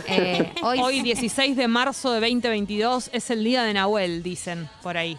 eh, 0.08 0.54
hoy, 0.62 0.80
Hoy, 0.82 1.02
16 1.02 1.56
de 1.58 1.68
marzo 1.68 2.12
de 2.12 2.20
2022, 2.20 3.10
es 3.12 3.30
el 3.32 3.44
día 3.44 3.64
de 3.64 3.74
Nahuel, 3.74 4.22
dicen 4.24 4.70
por 4.84 4.98
ahí. 4.98 5.18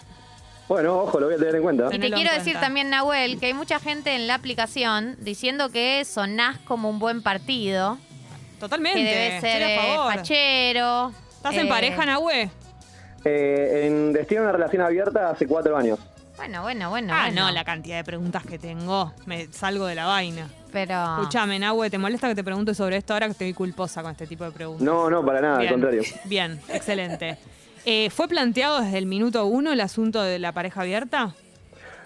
Bueno, 0.71 1.01
ojo, 1.01 1.19
lo 1.19 1.27
voy 1.27 1.35
a 1.35 1.39
tener 1.39 1.57
en 1.57 1.63
cuenta. 1.63 1.89
Y 1.91 1.99
te 1.99 2.13
quiero 2.13 2.33
decir 2.33 2.57
también, 2.61 2.91
Nahuel, 2.91 3.41
que 3.41 3.47
hay 3.47 3.55
mucha 3.55 3.81
gente 3.81 4.15
en 4.15 4.29
la 4.29 4.37
aplicación 4.37 5.17
diciendo 5.19 5.71
que 5.71 6.05
sonás 6.05 6.59
como 6.59 6.89
un 6.89 7.01
buen 7.01 7.25
partido. 7.25 7.99
Totalmente. 8.61 9.01
Que 9.01 9.05
debe 9.05 9.41
ser 9.41 9.63
estoy 9.63 9.63
a 9.63 9.75
eh, 9.75 9.97
favor. 9.97 10.15
fachero. 10.15 11.13
¿Estás 11.35 11.55
en 11.57 11.67
eh, 11.67 11.69
pareja, 11.69 12.07
Nahue? 12.07 12.51
Eh, 13.25 13.87
en 13.87 14.13
Destino 14.13 14.43
una 14.43 14.53
relación 14.53 14.83
abierta 14.83 15.31
hace 15.31 15.45
cuatro 15.49 15.77
años. 15.77 15.99
Bueno, 16.37 16.63
bueno, 16.63 16.89
bueno. 16.89 17.15
ah, 17.17 17.25
bueno. 17.27 17.47
no, 17.47 17.51
la 17.51 17.65
cantidad 17.65 17.97
de 17.97 18.05
preguntas 18.05 18.47
que 18.47 18.61
tengo. 18.61 19.13
Me 19.27 19.53
salgo 19.53 19.87
de 19.87 19.97
la 19.97 20.07
vaina. 20.07 20.47
Pero. 20.71 21.17
Escuchame, 21.19 21.59
Nahue, 21.59 21.91
¿te 21.91 21.99
molesta 21.99 22.29
que 22.29 22.37
te 22.37 22.45
pregunte 22.45 22.77
sobre 22.77 22.97
esto 22.97 23.13
ahora 23.13 23.27
que 23.27 23.33
estoy 23.33 23.55
culposa 23.55 24.03
con 24.03 24.13
este 24.13 24.29
tipo 24.29 24.45
de 24.45 24.53
preguntas? 24.53 24.85
No, 24.85 25.11
no, 25.11 25.27
para 25.27 25.41
nada, 25.41 25.59
al 25.59 25.69
contrario. 25.69 26.03
Bien, 26.27 26.61
excelente. 26.69 27.39
Eh, 27.87 28.11
¿Fue 28.11 28.29
planteado 28.29 28.81
desde 28.83 28.99
el 28.99 29.07
minuto 29.07 29.47
uno 29.47 29.73
el 29.73 29.81
asunto 29.81 30.23
de 30.23 30.39
la 30.39 30.53
pareja 30.53 30.83
abierta? 30.83 31.35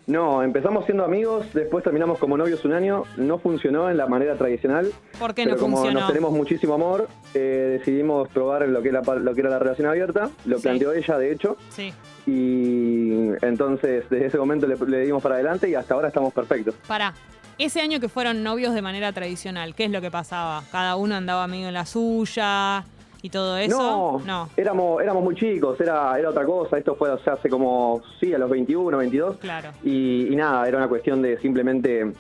No, 0.07 0.43
empezamos 0.43 0.85
siendo 0.85 1.03
amigos, 1.03 1.47
después 1.55 1.83
terminamos 1.83 2.19
como 2.19 2.37
novios 2.37 2.63
un 2.67 2.75
año, 2.75 3.05
no 3.17 3.39
funcionó 3.39 3.89
en 3.89 3.97
la 3.97 4.07
manera 4.07 4.37
tradicional. 4.37 4.93
¿Por 5.19 5.35
qué 5.35 5.45
pero 5.45 5.57
no 5.57 5.61
como 5.63 5.77
funcionó? 5.79 6.01
nos 6.01 6.09
tenemos 6.11 6.33
muchísimo 6.33 6.75
amor, 6.75 7.09
eh, 7.33 7.79
decidimos 7.79 8.29
probar 8.29 8.69
lo 8.69 8.83
que, 8.83 8.91
era, 8.91 9.01
lo 9.01 9.35
que 9.35 9.41
era 9.41 9.49
la 9.49 9.59
relación 9.59 9.89
abierta, 9.89 10.29
lo 10.45 10.59
Sí. 10.59 10.63
planteó 10.65 10.93
ella 10.93 11.17
de 11.17 11.33
hecho, 11.33 11.57
Sí. 11.71 11.95
y 12.27 13.31
entonces 13.43 14.05
desde 14.11 14.27
ese 14.27 14.37
momento 14.37 14.67
le, 14.67 14.77
le 14.77 15.07
dimos 15.07 15.23
para 15.23 15.37
adelante 15.37 15.71
y 15.71 15.75
hasta 15.75 15.95
ahora 15.95 16.09
estamos 16.09 16.35
perfectos. 16.35 16.75
Para, 16.87 17.15
ese 17.57 17.81
año 17.81 17.99
que 17.99 18.11
fueron 18.11 18.43
novios 18.43 18.75
de 18.75 18.83
manera 18.83 19.11
tradicional, 19.15 19.75
¿qué 19.75 19.85
es 19.87 19.91
lo 19.91 20.03
que 20.03 20.11
pasaba? 20.11 20.65
¿Cada 20.71 20.97
uno 20.97 21.15
andaba 21.15 21.47
medio 21.47 21.69
en 21.69 21.75
la 21.75 21.87
suya 21.87 22.85
y 23.25 23.31
todo 23.31 23.57
eso? 23.57 23.77
No, 23.79 24.19
No, 24.27 24.49
Éramos, 24.55 25.03
éramos 25.03 25.25
muy 25.25 25.35
chicos, 25.35 25.81
era, 25.81 26.19
era 26.19 26.29
otra 26.29 26.45
cosa, 26.45 26.77
esto 26.77 26.95
fue 26.95 27.11
o 27.11 27.19
sea, 27.19 27.33
hace 27.33 27.49
como, 27.49 28.03
sí, 28.21 28.35
a 28.35 28.39
los 28.39 28.51
21, 28.51 28.99
22. 28.99 29.39
claro. 29.39 29.71
Y, 29.83 30.29
y 30.31 30.37
nada, 30.37 30.69
era 30.69 30.77
una 30.77 30.89
cuestión 30.89 31.23
de 31.23 31.39
simplemente 31.39 32.13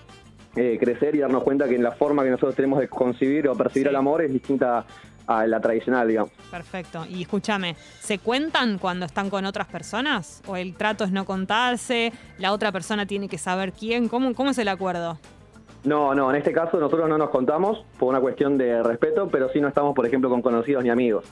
eh, 0.56 0.78
crecer 0.80 1.14
y 1.14 1.18
darnos 1.18 1.42
cuenta 1.42 1.68
que 1.68 1.76
la 1.78 1.92
forma 1.92 2.24
que 2.24 2.30
nosotros 2.30 2.54
tenemos 2.54 2.78
de 2.80 2.88
concebir 2.88 3.46
o 3.48 3.54
percibir 3.54 3.86
Sí. 3.86 3.90
el 3.90 3.96
amor 3.96 4.22
es 4.22 4.32
distinta 4.32 4.86
a 5.26 5.46
la 5.46 5.60
tradicional, 5.60 6.06
digamos. 6.08 6.30
Perfecto. 6.50 7.04
Y 7.08 7.22
escúchame, 7.22 7.76
¿se 8.00 8.18
cuentan 8.18 8.78
cuando 8.78 9.04
están 9.06 9.28
con 9.30 9.44
otras 9.46 9.66
personas? 9.66 10.42
¿O 10.46 10.56
el 10.56 10.74
trato 10.74 11.04
es 11.04 11.10
no 11.12 11.24
contarse? 11.26 12.12
¿La 12.38 12.52
otra 12.52 12.72
persona 12.72 13.04
tiene 13.06 13.28
que 13.28 13.36
saber 13.38 13.72
quién? 13.72 14.08
¿Cómo, 14.08 14.34
cómo 14.34 14.50
es 14.50 14.58
el 14.58 14.68
acuerdo? 14.68 15.18
No, 15.84 16.14
no, 16.14 16.30
en 16.30 16.36
este 16.36 16.52
caso 16.52 16.78
nosotros 16.78 17.08
no 17.08 17.18
nos 17.18 17.30
contamos 17.30 17.84
por 17.98 18.08
una 18.08 18.20
cuestión 18.20 18.56
de 18.56 18.82
respeto, 18.82 19.28
pero 19.28 19.50
sí 19.50 19.60
no 19.60 19.68
estamos, 19.68 19.94
por 19.94 20.06
ejemplo, 20.06 20.30
con 20.30 20.40
conocidos 20.40 20.82
ni 20.82 20.90
amigos. 20.90 21.24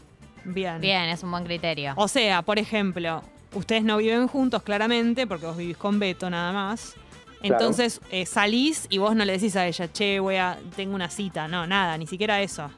Bien. 0.44 0.80
Bien, 0.80 1.08
es 1.08 1.22
un 1.22 1.30
buen 1.30 1.44
criterio. 1.44 1.94
O 1.96 2.08
sea, 2.08 2.42
por 2.42 2.58
ejemplo, 2.58 3.22
ustedes 3.54 3.82
no 3.82 3.96
viven 3.96 4.26
juntos 4.28 4.62
claramente 4.62 5.26
porque 5.26 5.46
vos 5.46 5.56
vivís 5.56 5.76
con 5.76 5.98
Beto 5.98 6.28
nada 6.28 6.52
más. 6.52 6.94
Claro. 7.40 7.54
Entonces 7.54 8.00
eh, 8.10 8.26
salís 8.26 8.86
y 8.88 8.98
vos 8.98 9.16
no 9.16 9.24
le 9.24 9.32
decís 9.32 9.56
a 9.56 9.66
ella, 9.66 9.88
che, 9.88 10.20
voy 10.20 10.36
a, 10.36 10.58
tengo 10.76 10.94
una 10.94 11.08
cita. 11.08 11.48
No, 11.48 11.66
nada, 11.66 11.96
ni 11.96 12.06
siquiera 12.06 12.40
eso. 12.40 12.70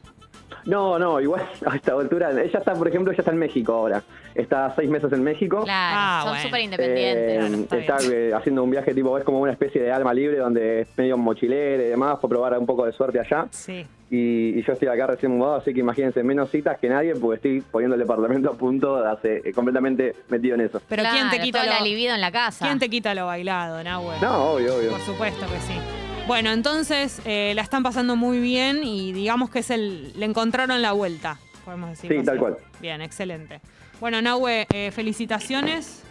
No, 0.64 0.98
no, 0.98 1.20
igual 1.20 1.42
a 1.66 1.76
esta 1.76 1.92
altura, 1.92 2.30
ella 2.30 2.58
está, 2.58 2.72
por 2.74 2.88
ejemplo, 2.88 3.12
ella 3.12 3.20
está 3.20 3.32
en 3.32 3.38
México 3.38 3.72
ahora. 3.72 4.02
Está 4.34 4.72
seis 4.74 4.90
meses 4.90 5.12
en 5.12 5.22
México. 5.22 5.62
Claro, 5.62 5.96
Ah, 5.96 6.20
son 6.22 6.30
bueno. 6.32 6.44
súper 6.44 6.60
independientes. 6.62 7.66
Claro, 7.68 7.80
está 7.80 7.96
eh, 8.12 8.32
haciendo 8.34 8.64
un 8.64 8.70
viaje 8.70 8.92
tipo, 8.92 9.16
es 9.16 9.22
como 9.24 9.38
una 9.40 9.52
especie 9.52 9.80
de 9.82 9.92
alma 9.92 10.12
libre 10.12 10.38
donde 10.38 10.80
es 10.80 10.88
medio 10.96 11.16
mochilero 11.16 11.82
y 11.82 11.86
demás, 11.86 12.18
por 12.18 12.30
probar 12.30 12.58
un 12.58 12.66
poco 12.66 12.84
de 12.84 12.92
suerte 12.92 13.20
allá. 13.20 13.46
Sí. 13.50 13.86
Y, 14.10 14.58
y 14.58 14.62
yo 14.62 14.72
estoy 14.72 14.88
acá 14.88 15.06
recién 15.06 15.32
mudado, 15.36 15.56
así 15.56 15.72
que 15.72 15.80
imagínense, 15.80 16.22
menos 16.22 16.50
citas 16.50 16.78
que 16.78 16.88
nadie, 16.88 17.14
porque 17.14 17.36
estoy 17.36 17.60
poniendo 17.60 17.94
el 17.94 18.00
departamento 18.00 18.50
a 18.50 18.54
punto, 18.54 18.96
hace, 18.96 19.40
eh, 19.44 19.52
completamente 19.52 20.14
metido 20.28 20.56
en 20.56 20.62
eso. 20.62 20.80
Pero 20.88 21.02
¿quién 21.12 21.30
te 21.30 21.38
quita 21.40 21.64
lo, 21.64 21.70
la 21.72 21.80
libido 21.80 22.14
en 22.14 22.20
la 22.20 22.30
casa. 22.32 22.66
¿quién 22.66 22.78
te 22.78 22.88
quita 22.90 23.14
lo 23.14 23.26
bailado, 23.26 23.82
Nahue? 23.82 24.14
No, 24.20 24.52
obvio, 24.54 24.76
obvio. 24.76 24.90
Por 24.90 25.00
supuesto 25.00 25.46
que 25.46 25.58
sí. 25.60 25.78
Bueno, 26.26 26.50
entonces 26.52 27.20
eh, 27.24 27.52
la 27.54 27.62
están 27.62 27.82
pasando 27.82 28.16
muy 28.16 28.40
bien 28.40 28.82
y 28.82 29.12
digamos 29.12 29.50
que 29.50 29.60
es 29.60 29.70
el. 29.70 30.18
Le 30.18 30.26
encontraron 30.26 30.80
la 30.80 30.92
vuelta, 30.92 31.38
podemos 31.64 31.90
decir. 31.90 32.10
Sí, 32.10 32.24
tal 32.24 32.38
cual. 32.38 32.56
Bien, 32.80 33.00
excelente. 33.02 33.60
Bueno, 34.00 34.20
Nahue, 34.22 34.66
eh, 34.72 34.90
felicitaciones. 34.92 36.02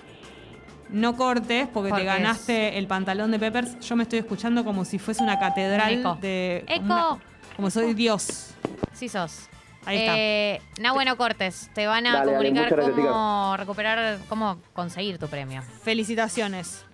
No 0.89 1.15
cortes 1.15 1.67
porque 1.73 1.89
Porque 1.89 2.03
te 2.03 2.05
ganaste 2.05 2.77
el 2.77 2.85
pantalón 2.85 3.31
de 3.31 3.39
Peppers. 3.39 3.79
Yo 3.79 3.95
me 3.95 4.03
estoy 4.03 4.19
escuchando 4.19 4.63
como 4.63 4.85
si 4.85 4.99
fuese 4.99 5.23
una 5.23 5.39
catedral 5.39 5.91
Eco. 5.93 6.17
de. 6.21 6.63
Eco. 6.67 6.83
una- 6.85 7.17
como 7.55 7.69
soy 7.71 7.93
Dios. 7.95 8.51
Sí 8.93 9.09
sos. 9.09 9.47
Ahí 9.85 9.97
está. 9.97 10.13
Eh, 10.15 10.61
no, 10.79 10.93
bueno, 10.93 11.17
Cortes. 11.17 11.69
Te 11.73 11.87
van 11.87 12.05
a 12.07 12.13
Dale, 12.19 12.31
comunicar 12.31 12.69
cómo 12.79 13.55
recuperar, 13.57 14.19
cómo 14.29 14.57
conseguir 14.73 15.17
tu 15.17 15.27
premio. 15.27 15.61
Felicitaciones. 15.83 16.85